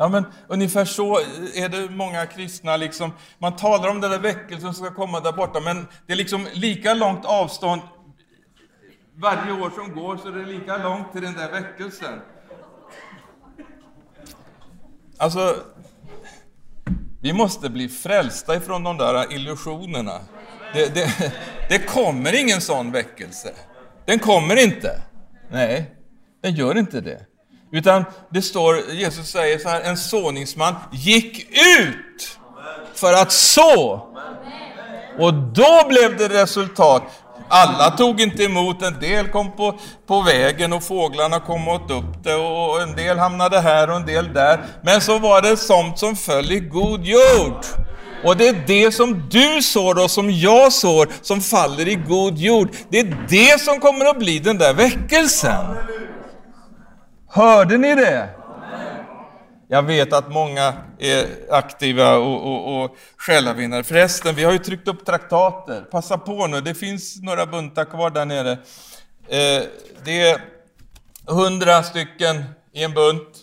Ja, 0.00 0.08
men 0.08 0.24
ungefär 0.48 0.84
så 0.84 1.18
är 1.54 1.68
det 1.68 1.90
många 1.90 2.26
kristna. 2.26 2.76
Liksom, 2.76 3.12
man 3.38 3.56
talar 3.56 3.88
om 3.88 4.00
den 4.00 4.10
där 4.10 4.18
väckelsen 4.18 4.74
som 4.74 4.86
ska 4.86 4.94
komma 4.94 5.20
där 5.20 5.32
borta, 5.32 5.60
men 5.60 5.86
det 6.06 6.12
är 6.12 6.16
liksom 6.16 6.46
lika 6.52 6.94
långt 6.94 7.24
avstånd 7.24 7.80
varje 9.14 9.52
år 9.52 9.70
som 9.70 9.94
går, 9.94 10.16
så 10.16 10.30
det 10.30 10.40
är 10.40 10.46
lika 10.46 10.76
långt 10.76 11.12
till 11.12 11.22
den 11.22 11.34
där 11.34 11.50
väckelsen. 11.50 12.20
Alltså, 15.16 15.56
vi 17.20 17.32
måste 17.32 17.70
bli 17.70 17.88
frälsta 17.88 18.56
ifrån 18.56 18.84
de 18.84 18.96
där 18.96 19.32
illusionerna. 19.32 20.20
Det, 20.74 20.94
det, 20.94 21.32
det 21.68 21.78
kommer 21.78 22.40
ingen 22.40 22.60
sån 22.60 22.92
väckelse. 22.92 23.54
Den 24.04 24.18
kommer 24.18 24.64
inte. 24.64 25.02
Nej, 25.50 25.94
den 26.42 26.54
gör 26.54 26.78
inte 26.78 27.00
det. 27.00 27.26
Utan 27.72 28.04
det 28.30 28.42
står, 28.42 28.90
Jesus 28.90 29.30
säger 29.30 29.58
så 29.58 29.68
här, 29.68 29.80
en 29.80 29.96
såningsman 29.96 30.74
gick 30.92 31.48
ut 31.50 32.38
för 32.94 33.12
att 33.12 33.32
så. 33.32 34.06
Och 35.18 35.34
då 35.34 35.84
blev 35.88 36.16
det 36.16 36.28
resultat. 36.28 37.02
Alla 37.48 37.90
tog 37.90 38.20
inte 38.20 38.44
emot, 38.44 38.82
en 38.82 39.00
del 39.00 39.28
kom 39.28 39.56
på, 39.56 39.78
på 40.06 40.22
vägen 40.22 40.72
och 40.72 40.82
fåglarna 40.82 41.40
kom 41.40 41.68
åt 41.68 41.90
upp 41.90 42.24
det 42.24 42.34
och 42.34 42.82
en 42.82 42.96
del 42.96 43.18
hamnade 43.18 43.60
här 43.60 43.90
och 43.90 43.96
en 43.96 44.06
del 44.06 44.32
där. 44.32 44.60
Men 44.82 45.00
så 45.00 45.18
var 45.18 45.42
det 45.42 45.56
sånt 45.56 45.98
som 45.98 46.16
föll 46.16 46.52
i 46.52 46.60
god 46.60 47.04
jord. 47.04 47.64
Och 48.24 48.36
det 48.36 48.48
är 48.48 48.62
det 48.66 48.92
som 48.92 49.28
du 49.30 49.62
sår 49.62 50.04
och 50.04 50.10
som 50.10 50.30
jag 50.30 50.72
sår 50.72 51.08
som 51.22 51.40
faller 51.40 51.88
i 51.88 51.94
god 51.94 52.38
jord. 52.38 52.68
Det 52.88 52.98
är 52.98 53.26
det 53.28 53.60
som 53.60 53.80
kommer 53.80 54.04
att 54.04 54.18
bli 54.18 54.38
den 54.38 54.58
där 54.58 54.74
väckelsen. 54.74 55.66
Hörde 57.30 57.78
ni 57.78 57.94
det? 57.94 58.28
Jag 59.68 59.82
vet 59.82 60.12
att 60.12 60.32
många 60.32 60.74
är 60.98 61.26
aktiva 61.50 62.16
och, 62.16 62.46
och, 62.46 62.84
och 62.84 62.96
själavinnare. 63.16 63.84
Förresten, 63.84 64.34
vi 64.34 64.44
har 64.44 64.52
ju 64.52 64.58
tryckt 64.58 64.88
upp 64.88 65.06
traktater. 65.06 65.80
Passa 65.80 66.18
på 66.18 66.46
nu, 66.46 66.60
det 66.60 66.74
finns 66.74 67.22
några 67.22 67.46
buntar 67.46 67.84
kvar 67.84 68.10
där 68.10 68.24
nere. 68.24 68.52
Eh, 69.28 69.62
det 70.04 70.20
är 70.20 70.40
hundra 71.26 71.82
stycken 71.82 72.44
i 72.72 72.84
en 72.84 72.94
bunt. 72.94 73.38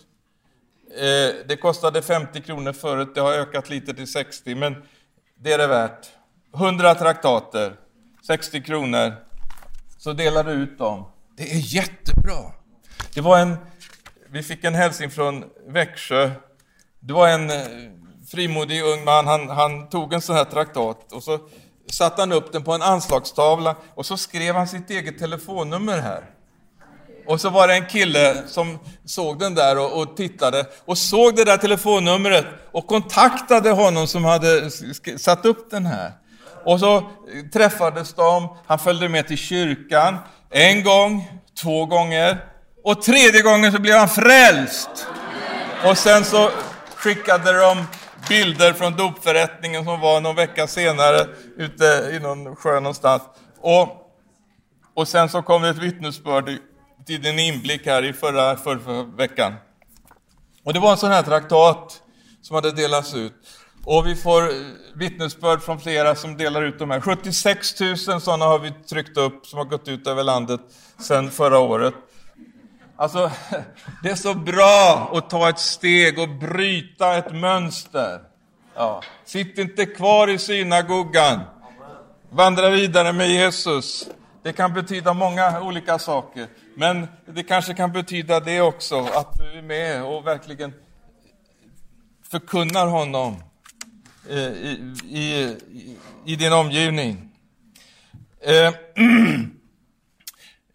Eh, 0.98 1.46
det 1.48 1.56
kostade 1.60 2.02
50 2.02 2.40
kronor 2.40 2.72
förut, 2.72 3.14
det 3.14 3.20
har 3.20 3.32
ökat 3.32 3.70
lite 3.70 3.94
till 3.94 4.12
60, 4.12 4.54
men 4.54 4.82
det 5.38 5.52
är 5.52 5.58
det 5.58 5.66
värt. 5.66 6.06
100 6.54 6.94
traktater, 6.94 7.72
60 8.26 8.62
kronor. 8.62 9.12
Så 9.98 10.12
delar 10.12 10.44
du 10.44 10.50
ut 10.50 10.78
dem. 10.78 11.04
Det 11.36 11.52
är 11.52 11.74
jättebra. 11.74 12.52
Det 13.14 13.20
var 13.20 13.38
en 13.38 13.56
vi 14.30 14.42
fick 14.42 14.64
en 14.64 14.74
hälsning 14.74 15.10
från 15.10 15.44
Växjö. 15.68 16.30
Det 17.00 17.12
var 17.12 17.28
en 17.28 17.50
eh, 17.50 17.56
frimodig 18.30 18.82
ung 18.82 19.04
man, 19.04 19.26
han, 19.26 19.48
han 19.48 19.88
tog 19.88 20.12
en 20.12 20.20
sån 20.20 20.36
här 20.36 20.44
traktat 20.44 21.12
och 21.12 21.22
så 21.22 21.38
satte 21.90 22.22
han 22.22 22.32
upp 22.32 22.52
den 22.52 22.64
på 22.64 22.72
en 22.72 22.82
anslagstavla 22.82 23.76
och 23.94 24.06
så 24.06 24.16
skrev 24.16 24.54
han 24.54 24.68
sitt 24.68 24.90
eget 24.90 25.18
telefonnummer 25.18 25.98
här. 25.98 26.24
Och 27.26 27.40
så 27.40 27.50
var 27.50 27.68
det 27.68 27.74
en 27.74 27.86
kille 27.86 28.42
som 28.46 28.78
såg 29.04 29.38
den 29.38 29.54
där 29.54 29.78
och, 29.78 30.02
och, 30.02 30.16
tittade 30.16 30.66
och 30.84 30.98
såg 30.98 31.36
det 31.36 31.44
där 31.44 31.56
telefonnumret 31.56 32.46
och 32.72 32.86
kontaktade 32.86 33.70
honom 33.70 34.06
som 34.06 34.24
hade 34.24 34.70
satt 35.18 35.44
upp 35.44 35.70
den 35.70 35.86
här. 35.86 36.12
Och 36.64 36.80
så 36.80 37.10
träffades 37.52 38.14
de, 38.14 38.56
han 38.66 38.78
följde 38.78 39.08
med 39.08 39.28
till 39.28 39.38
kyrkan 39.38 40.18
en 40.50 40.84
gång, 40.84 41.40
två 41.62 41.86
gånger, 41.86 42.55
och 42.86 43.02
tredje 43.02 43.42
gången 43.42 43.72
så 43.72 43.78
blev 43.80 43.98
han 43.98 44.08
frälst. 44.08 45.06
Och 45.84 45.98
sen 45.98 46.24
så 46.24 46.50
skickade 46.96 47.60
de 47.60 47.84
bilder 48.28 48.72
från 48.72 48.96
dopförrättningen 48.96 49.84
som 49.84 50.00
var 50.00 50.20
någon 50.20 50.36
vecka 50.36 50.66
senare 50.66 51.26
ute 51.56 52.10
i 52.12 52.18
någon 52.18 52.56
sjö 52.56 52.74
någonstans. 52.74 53.22
Och, 53.60 53.88
och 54.94 55.08
sen 55.08 55.28
så 55.28 55.42
kom 55.42 55.62
det 55.62 55.68
ett 55.68 55.78
vittnesbörd 55.78 56.58
till 57.06 57.22
din 57.22 57.38
inblick 57.38 57.86
här 57.86 58.04
i 58.04 58.12
förra, 58.12 58.56
förra, 58.56 58.78
förra 58.78 59.02
veckan. 59.02 59.54
Och 60.64 60.72
det 60.72 60.80
var 60.80 60.90
en 60.90 60.96
sån 60.96 61.10
här 61.10 61.22
traktat 61.22 62.02
som 62.42 62.54
hade 62.54 62.72
delats 62.72 63.14
ut. 63.14 63.34
Och 63.84 64.06
vi 64.06 64.16
får 64.16 64.52
vittnesbörd 64.98 65.62
från 65.62 65.80
flera 65.80 66.14
som 66.14 66.36
delar 66.36 66.62
ut 66.62 66.78
de 66.78 66.90
här. 66.90 67.00
76 67.00 67.80
000 67.80 67.96
sådana 67.96 68.44
har 68.44 68.58
vi 68.58 68.70
tryckt 68.70 69.16
upp 69.16 69.46
som 69.46 69.58
har 69.58 69.64
gått 69.64 69.88
ut 69.88 70.06
över 70.06 70.24
landet 70.24 70.60
sedan 70.98 71.30
förra 71.30 71.58
året. 71.58 71.94
Alltså, 72.96 73.30
det 74.02 74.10
är 74.10 74.14
så 74.14 74.34
bra 74.34 75.10
att 75.12 75.30
ta 75.30 75.48
ett 75.48 75.58
steg 75.58 76.18
och 76.18 76.28
bryta 76.28 77.16
ett 77.16 77.32
mönster. 77.32 78.20
Ja. 78.74 79.02
Sitt 79.24 79.58
inte 79.58 79.86
kvar 79.86 80.28
i 80.28 80.38
synagogan. 80.38 81.40
Vandra 82.30 82.70
vidare 82.70 83.12
med 83.12 83.30
Jesus. 83.30 84.08
Det 84.42 84.52
kan 84.52 84.74
betyda 84.74 85.14
många 85.14 85.60
olika 85.60 85.98
saker, 85.98 86.46
men 86.74 87.08
det 87.26 87.42
kanske 87.42 87.74
kan 87.74 87.92
betyda 87.92 88.40
det 88.40 88.60
också, 88.60 88.98
att 88.98 89.38
du 89.38 89.58
är 89.58 89.62
med 89.62 90.04
och 90.04 90.26
verkligen 90.26 90.72
förkunnar 92.30 92.86
honom 92.86 93.36
i, 94.28 94.38
i, 95.08 95.56
i 96.24 96.36
din 96.36 96.52
omgivning. 96.52 97.28
Eh, 98.40 98.74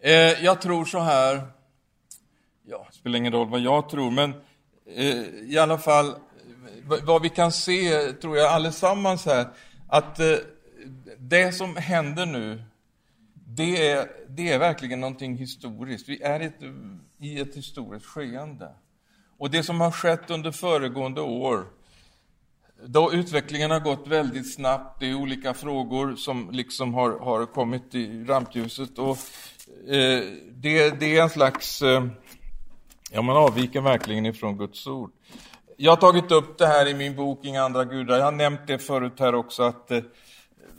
eh, 0.00 0.44
jag 0.44 0.60
tror 0.60 0.84
så 0.84 0.98
här, 0.98 1.42
spelar 3.02 3.18
ingen 3.18 3.32
roll 3.32 3.48
vad 3.48 3.60
jag 3.60 3.88
tror, 3.88 4.10
men 4.10 4.34
eh, 4.96 5.24
i 5.50 5.58
alla 5.58 5.78
fall 5.78 6.14
vad 7.02 7.22
vi 7.22 7.28
kan 7.28 7.52
se, 7.52 8.12
tror 8.12 8.36
jag 8.36 8.52
allesammans 8.52 9.26
här, 9.26 9.48
att 9.88 10.20
eh, 10.20 10.36
det 11.18 11.52
som 11.52 11.76
händer 11.76 12.26
nu, 12.26 12.62
det 13.34 13.90
är, 13.90 14.08
det 14.28 14.52
är 14.52 14.58
verkligen 14.58 15.00
någonting 15.00 15.36
historiskt. 15.36 16.08
Vi 16.08 16.22
är 16.22 16.40
ett, 16.40 16.62
i 17.18 17.40
ett 17.40 17.56
historiskt 17.56 18.06
skeende. 18.06 18.68
Och 19.38 19.50
det 19.50 19.62
som 19.62 19.80
har 19.80 19.90
skett 19.90 20.30
under 20.30 20.50
föregående 20.50 21.20
år, 21.20 21.66
då 22.86 23.12
utvecklingen 23.12 23.70
har 23.70 23.80
gått 23.80 24.06
väldigt 24.06 24.54
snabbt, 24.54 25.00
det 25.00 25.10
är 25.10 25.14
olika 25.14 25.54
frågor 25.54 26.16
som 26.16 26.50
liksom 26.52 26.94
har, 26.94 27.18
har 27.18 27.46
kommit 27.46 27.94
i 27.94 28.24
rampljuset. 28.24 28.98
Och, 28.98 29.18
eh, 29.88 30.22
det, 30.50 30.90
det, 31.00 31.16
är 31.16 31.22
en 31.22 31.30
slags 31.30 31.82
eh, 31.82 32.06
Ja, 33.14 33.22
man 33.22 33.36
avviker 33.36 33.80
verkligen 33.80 34.26
ifrån 34.26 34.58
Guds 34.58 34.86
ord. 34.86 35.10
Jag 35.76 35.92
har 35.92 35.96
tagit 35.96 36.30
upp 36.30 36.58
det 36.58 36.66
här 36.66 36.88
i 36.88 36.94
min 36.94 37.16
bok 37.16 37.44
Inga 37.44 37.62
andra 37.62 37.84
gudar. 37.84 38.18
Jag 38.18 38.24
har 38.24 38.32
nämnt 38.32 38.60
det 38.66 38.78
förut 38.78 39.20
här 39.20 39.34
också 39.34 39.62
att 39.62 39.90
eh, 39.90 40.00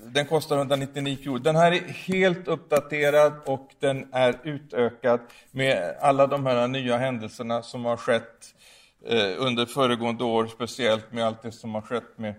den 0.05 0.25
kostar 0.25 0.57
199 0.57 1.17
kronor. 1.23 1.39
Den 1.39 1.55
här 1.55 1.71
är 1.71 1.87
helt 1.87 2.47
uppdaterad 2.47 3.33
och 3.45 3.69
den 3.79 4.07
är 4.13 4.39
utökad 4.43 5.19
med 5.51 5.95
alla 6.01 6.27
de 6.27 6.45
här 6.45 6.67
nya 6.67 6.97
händelserna 6.97 7.61
som 7.61 7.85
har 7.85 7.97
skett 7.97 8.55
eh, 9.05 9.31
under 9.37 9.65
föregående 9.65 10.23
år, 10.23 10.47
speciellt 10.47 11.11
med 11.11 11.25
allt 11.25 11.41
det 11.41 11.51
som 11.51 11.75
har 11.75 11.81
skett 11.81 12.17
med 12.17 12.35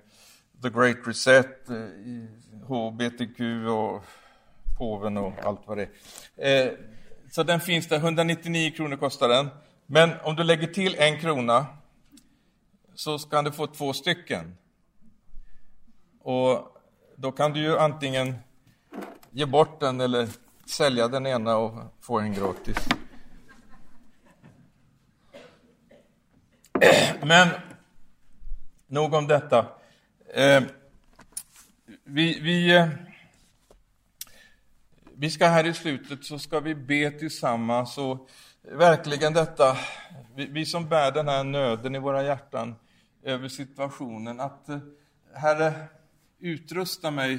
The 0.62 0.68
Great 0.68 1.06
Reset, 1.06 1.70
eh, 1.70 2.66
HBTQ 2.68 3.40
och 3.68 4.04
påven 4.78 5.16
och 5.16 5.32
allt 5.44 5.60
vad 5.66 5.78
det 5.78 5.88
är. 6.36 6.66
Eh, 6.66 6.72
så 7.30 7.42
den 7.42 7.60
finns 7.60 7.88
där, 7.88 7.96
199 7.96 8.70
kronor 8.70 8.96
kostar 8.96 9.28
den. 9.28 9.48
Men 9.86 10.20
om 10.22 10.36
du 10.36 10.44
lägger 10.44 10.66
till 10.66 10.96
en 10.98 11.20
krona 11.20 11.66
så 12.94 13.18
ska 13.18 13.42
du 13.42 13.52
få 13.52 13.66
två 13.66 13.92
stycken. 13.92 14.56
Och 16.20 16.78
då 17.16 17.32
kan 17.32 17.52
du 17.52 17.60
ju 17.60 17.78
antingen 17.78 18.34
ge 19.30 19.46
bort 19.46 19.80
den 19.80 20.00
eller 20.00 20.28
sälja 20.66 21.08
den 21.08 21.26
ena 21.26 21.56
och 21.56 21.94
få 22.00 22.18
en 22.18 22.34
gratis. 22.34 22.88
Men 27.22 27.48
nog 28.86 29.14
om 29.14 29.26
detta. 29.26 29.66
Eh, 30.34 30.62
vi, 32.04 32.40
vi, 32.40 32.76
eh, 32.76 32.88
vi 35.14 35.30
ska 35.30 35.46
här 35.46 35.66
i 35.66 35.74
slutet 35.74 36.24
så 36.24 36.38
ska 36.38 36.60
vi 36.60 36.74
be 36.74 37.10
tillsammans 37.10 37.98
och 37.98 38.28
verkligen 38.72 39.32
detta, 39.32 39.76
vi, 40.34 40.46
vi, 40.46 40.66
som 40.66 40.88
bär 40.88 41.12
den 41.12 41.28
här 41.28 41.44
nöden 41.44 41.94
i 41.94 41.98
våra 41.98 42.22
hjärtan 42.22 42.74
över 43.22 43.48
situationen, 43.48 44.40
att 44.40 44.68
eh, 44.68 44.78
Herre, 45.34 45.72
utrusta 46.38 47.10
mig 47.10 47.38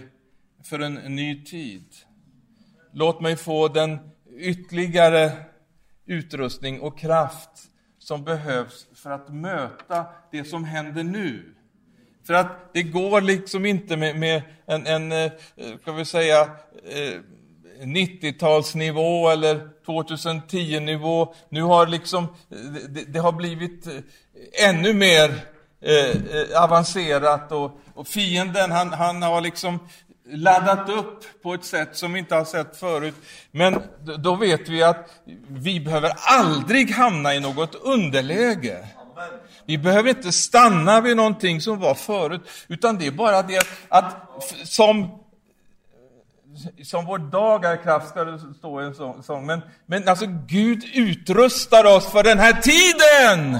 för 0.63 0.79
en 0.79 0.93
ny 0.93 1.43
tid. 1.43 1.85
Låt 2.91 3.21
mig 3.21 3.35
få 3.35 3.67
den 3.67 3.99
ytterligare 4.37 5.31
utrustning 6.05 6.81
och 6.81 6.99
kraft 6.99 7.69
som 7.99 8.23
behövs 8.23 8.87
för 8.95 9.11
att 9.11 9.29
möta 9.29 10.05
det 10.31 10.43
som 10.43 10.63
händer 10.63 11.03
nu. 11.03 11.55
För 12.27 12.33
att 12.33 12.73
det 12.73 12.83
går 12.83 13.21
liksom 13.21 13.65
inte 13.65 13.97
med, 13.97 14.19
med 14.19 14.41
en, 14.65 14.87
en, 14.87 15.11
eh, 15.11 15.31
eh, 15.55 15.77
ska 15.81 15.91
vi 15.91 16.05
säga, 16.05 16.49
90-talsnivå 17.81 19.29
eller 19.29 19.69
2010-nivå. 19.85 21.33
Nu 21.49 21.61
har 21.61 21.87
liksom, 21.87 22.27
det, 22.89 23.13
det 23.13 23.19
har 23.19 23.31
blivit 23.31 23.87
eh, 23.87 24.69
ännu 24.69 24.93
mer 24.93 25.45
eh, 25.81 26.09
eh, 26.09 26.63
avancerat 26.63 27.51
och, 27.51 27.79
och 27.93 28.07
fienden 28.07 28.71
han, 28.71 28.93
han 28.93 29.21
har 29.21 29.41
liksom 29.41 29.79
laddat 30.29 30.89
upp 30.89 31.41
på 31.43 31.53
ett 31.53 31.65
sätt 31.65 31.89
som 31.97 32.13
vi 32.13 32.19
inte 32.19 32.35
har 32.35 32.45
sett 32.45 32.77
förut. 32.77 33.15
Men 33.51 33.81
då 34.17 34.35
vet 34.35 34.69
vi 34.69 34.83
att 34.83 35.09
vi 35.47 35.79
behöver 35.79 36.13
aldrig 36.15 36.91
hamna 36.91 37.35
i 37.35 37.39
något 37.39 37.75
underläge. 37.75 38.87
Vi 39.65 39.77
behöver 39.77 40.09
inte 40.09 40.31
stanna 40.31 41.01
vid 41.01 41.17
någonting 41.17 41.61
som 41.61 41.79
var 41.79 41.95
förut, 41.95 42.41
utan 42.67 42.97
det 42.97 43.07
är 43.07 43.11
bara 43.11 43.41
det 43.41 43.67
att 43.89 44.15
som 44.63 45.19
som 46.83 47.05
vår 47.05 47.17
dag 47.17 47.65
är 47.65 47.83
kraft, 47.83 48.09
ska 48.09 48.23
det 48.23 48.39
stå 48.57 48.81
i 48.81 48.85
en 48.85 49.23
sång. 49.23 49.45
Men, 49.45 49.61
men 49.85 50.07
alltså, 50.07 50.25
Gud 50.47 50.83
utrustar 50.93 51.85
oss 51.95 52.11
för 52.11 52.23
den 52.23 52.39
här 52.39 52.53
tiden! 52.53 53.59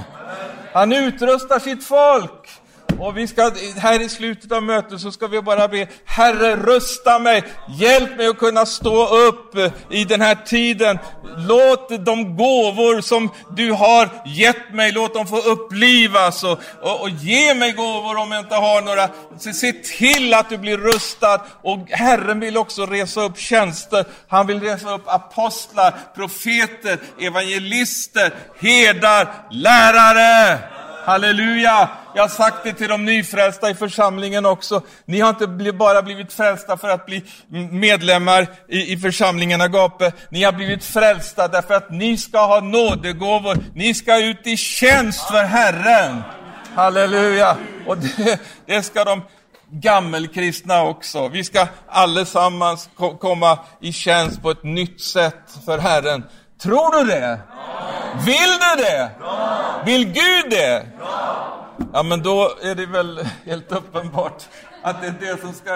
Han 0.72 0.92
utrustar 0.92 1.58
sitt 1.58 1.84
folk. 1.84 2.50
Och 2.98 3.16
vi 3.16 3.26
ska, 3.26 3.52
här 3.76 4.00
i 4.00 4.08
slutet 4.08 4.52
av 4.52 4.62
mötet 4.62 5.00
så 5.00 5.12
ska 5.12 5.26
vi 5.26 5.42
bara 5.42 5.68
be, 5.68 5.86
Herre 6.04 6.56
rusta 6.56 7.18
mig, 7.18 7.42
hjälp 7.68 8.16
mig 8.16 8.26
att 8.26 8.38
kunna 8.38 8.66
stå 8.66 9.06
upp 9.06 9.54
i 9.90 10.04
den 10.04 10.20
här 10.20 10.34
tiden. 10.34 10.98
Låt 11.36 12.04
de 12.04 12.36
gåvor 12.36 13.00
som 13.00 13.30
du 13.56 13.72
har 13.72 14.08
gett 14.26 14.72
mig, 14.74 14.92
låt 14.92 15.14
dem 15.14 15.26
få 15.26 15.38
upplivas 15.38 16.44
och, 16.44 16.60
och, 16.80 17.00
och 17.00 17.10
ge 17.10 17.54
mig 17.54 17.72
gåvor 17.72 18.16
om 18.16 18.32
jag 18.32 18.40
inte 18.40 18.54
har 18.54 18.82
några. 18.82 19.08
Se, 19.38 19.52
se 19.52 19.72
till 19.72 20.34
att 20.34 20.48
du 20.48 20.58
blir 20.58 20.78
rustad 20.78 21.40
och 21.62 21.90
Herren 21.90 22.40
vill 22.40 22.56
också 22.56 22.86
resa 22.86 23.20
upp 23.20 23.38
tjänster. 23.38 24.04
Han 24.28 24.46
vill 24.46 24.60
resa 24.60 24.94
upp 24.94 25.04
apostlar, 25.06 25.94
profeter, 26.14 26.98
evangelister, 27.20 28.34
herdar, 28.60 29.28
lärare. 29.50 30.58
Halleluja! 31.04 31.88
Jag 32.16 32.22
har 32.22 32.28
sagt 32.28 32.56
det 32.64 32.72
till 32.72 32.88
de 32.88 33.04
nyfrälsta 33.04 33.70
i 33.70 33.74
församlingen 33.74 34.46
också. 34.46 34.82
Ni 35.04 35.20
har 35.20 35.28
inte 35.28 35.72
bara 35.72 36.02
blivit 36.02 36.32
frälsta 36.32 36.76
för 36.76 36.88
att 36.88 37.06
bli 37.06 37.24
medlemmar 37.70 38.46
i, 38.68 38.92
i 38.92 38.96
församlingen 38.96 39.60
Agape. 39.60 40.12
Ni 40.28 40.44
har 40.44 40.52
blivit 40.52 40.84
frälsta 40.84 41.48
därför 41.48 41.74
att 41.74 41.90
ni 41.90 42.18
ska 42.18 42.46
ha 42.46 42.60
nådegåvor. 42.60 43.58
Ni 43.74 43.94
ska 43.94 44.24
ut 44.24 44.46
i 44.46 44.56
tjänst 44.56 45.28
för 45.28 45.44
Herren. 45.44 46.22
Halleluja! 46.74 47.56
Och 47.86 47.98
det, 47.98 48.40
det 48.66 48.82
ska 48.82 49.04
de 49.04 49.22
gammelkristna 49.70 50.82
också. 50.82 51.28
Vi 51.28 51.44
ska 51.44 51.66
allesammans 51.88 52.90
komma 53.20 53.58
i 53.80 53.92
tjänst 53.92 54.42
på 54.42 54.50
ett 54.50 54.64
nytt 54.64 55.00
sätt 55.00 55.58
för 55.64 55.78
Herren. 55.78 56.24
Tror 56.62 56.98
du 56.98 57.10
det? 57.10 57.40
Vill 58.26 58.58
du 58.60 58.82
det? 58.82 59.10
Vill 59.84 60.04
Gud 60.04 60.50
det? 60.50 60.86
Ja, 61.92 62.02
men 62.02 62.22
då 62.22 62.52
är 62.62 62.74
det 62.74 62.86
väl 62.86 63.28
helt 63.44 63.72
uppenbart 63.72 64.44
att 64.82 65.00
det 65.00 65.06
är 65.06 65.14
det 65.20 65.40
som 65.40 65.52
ska 65.52 65.64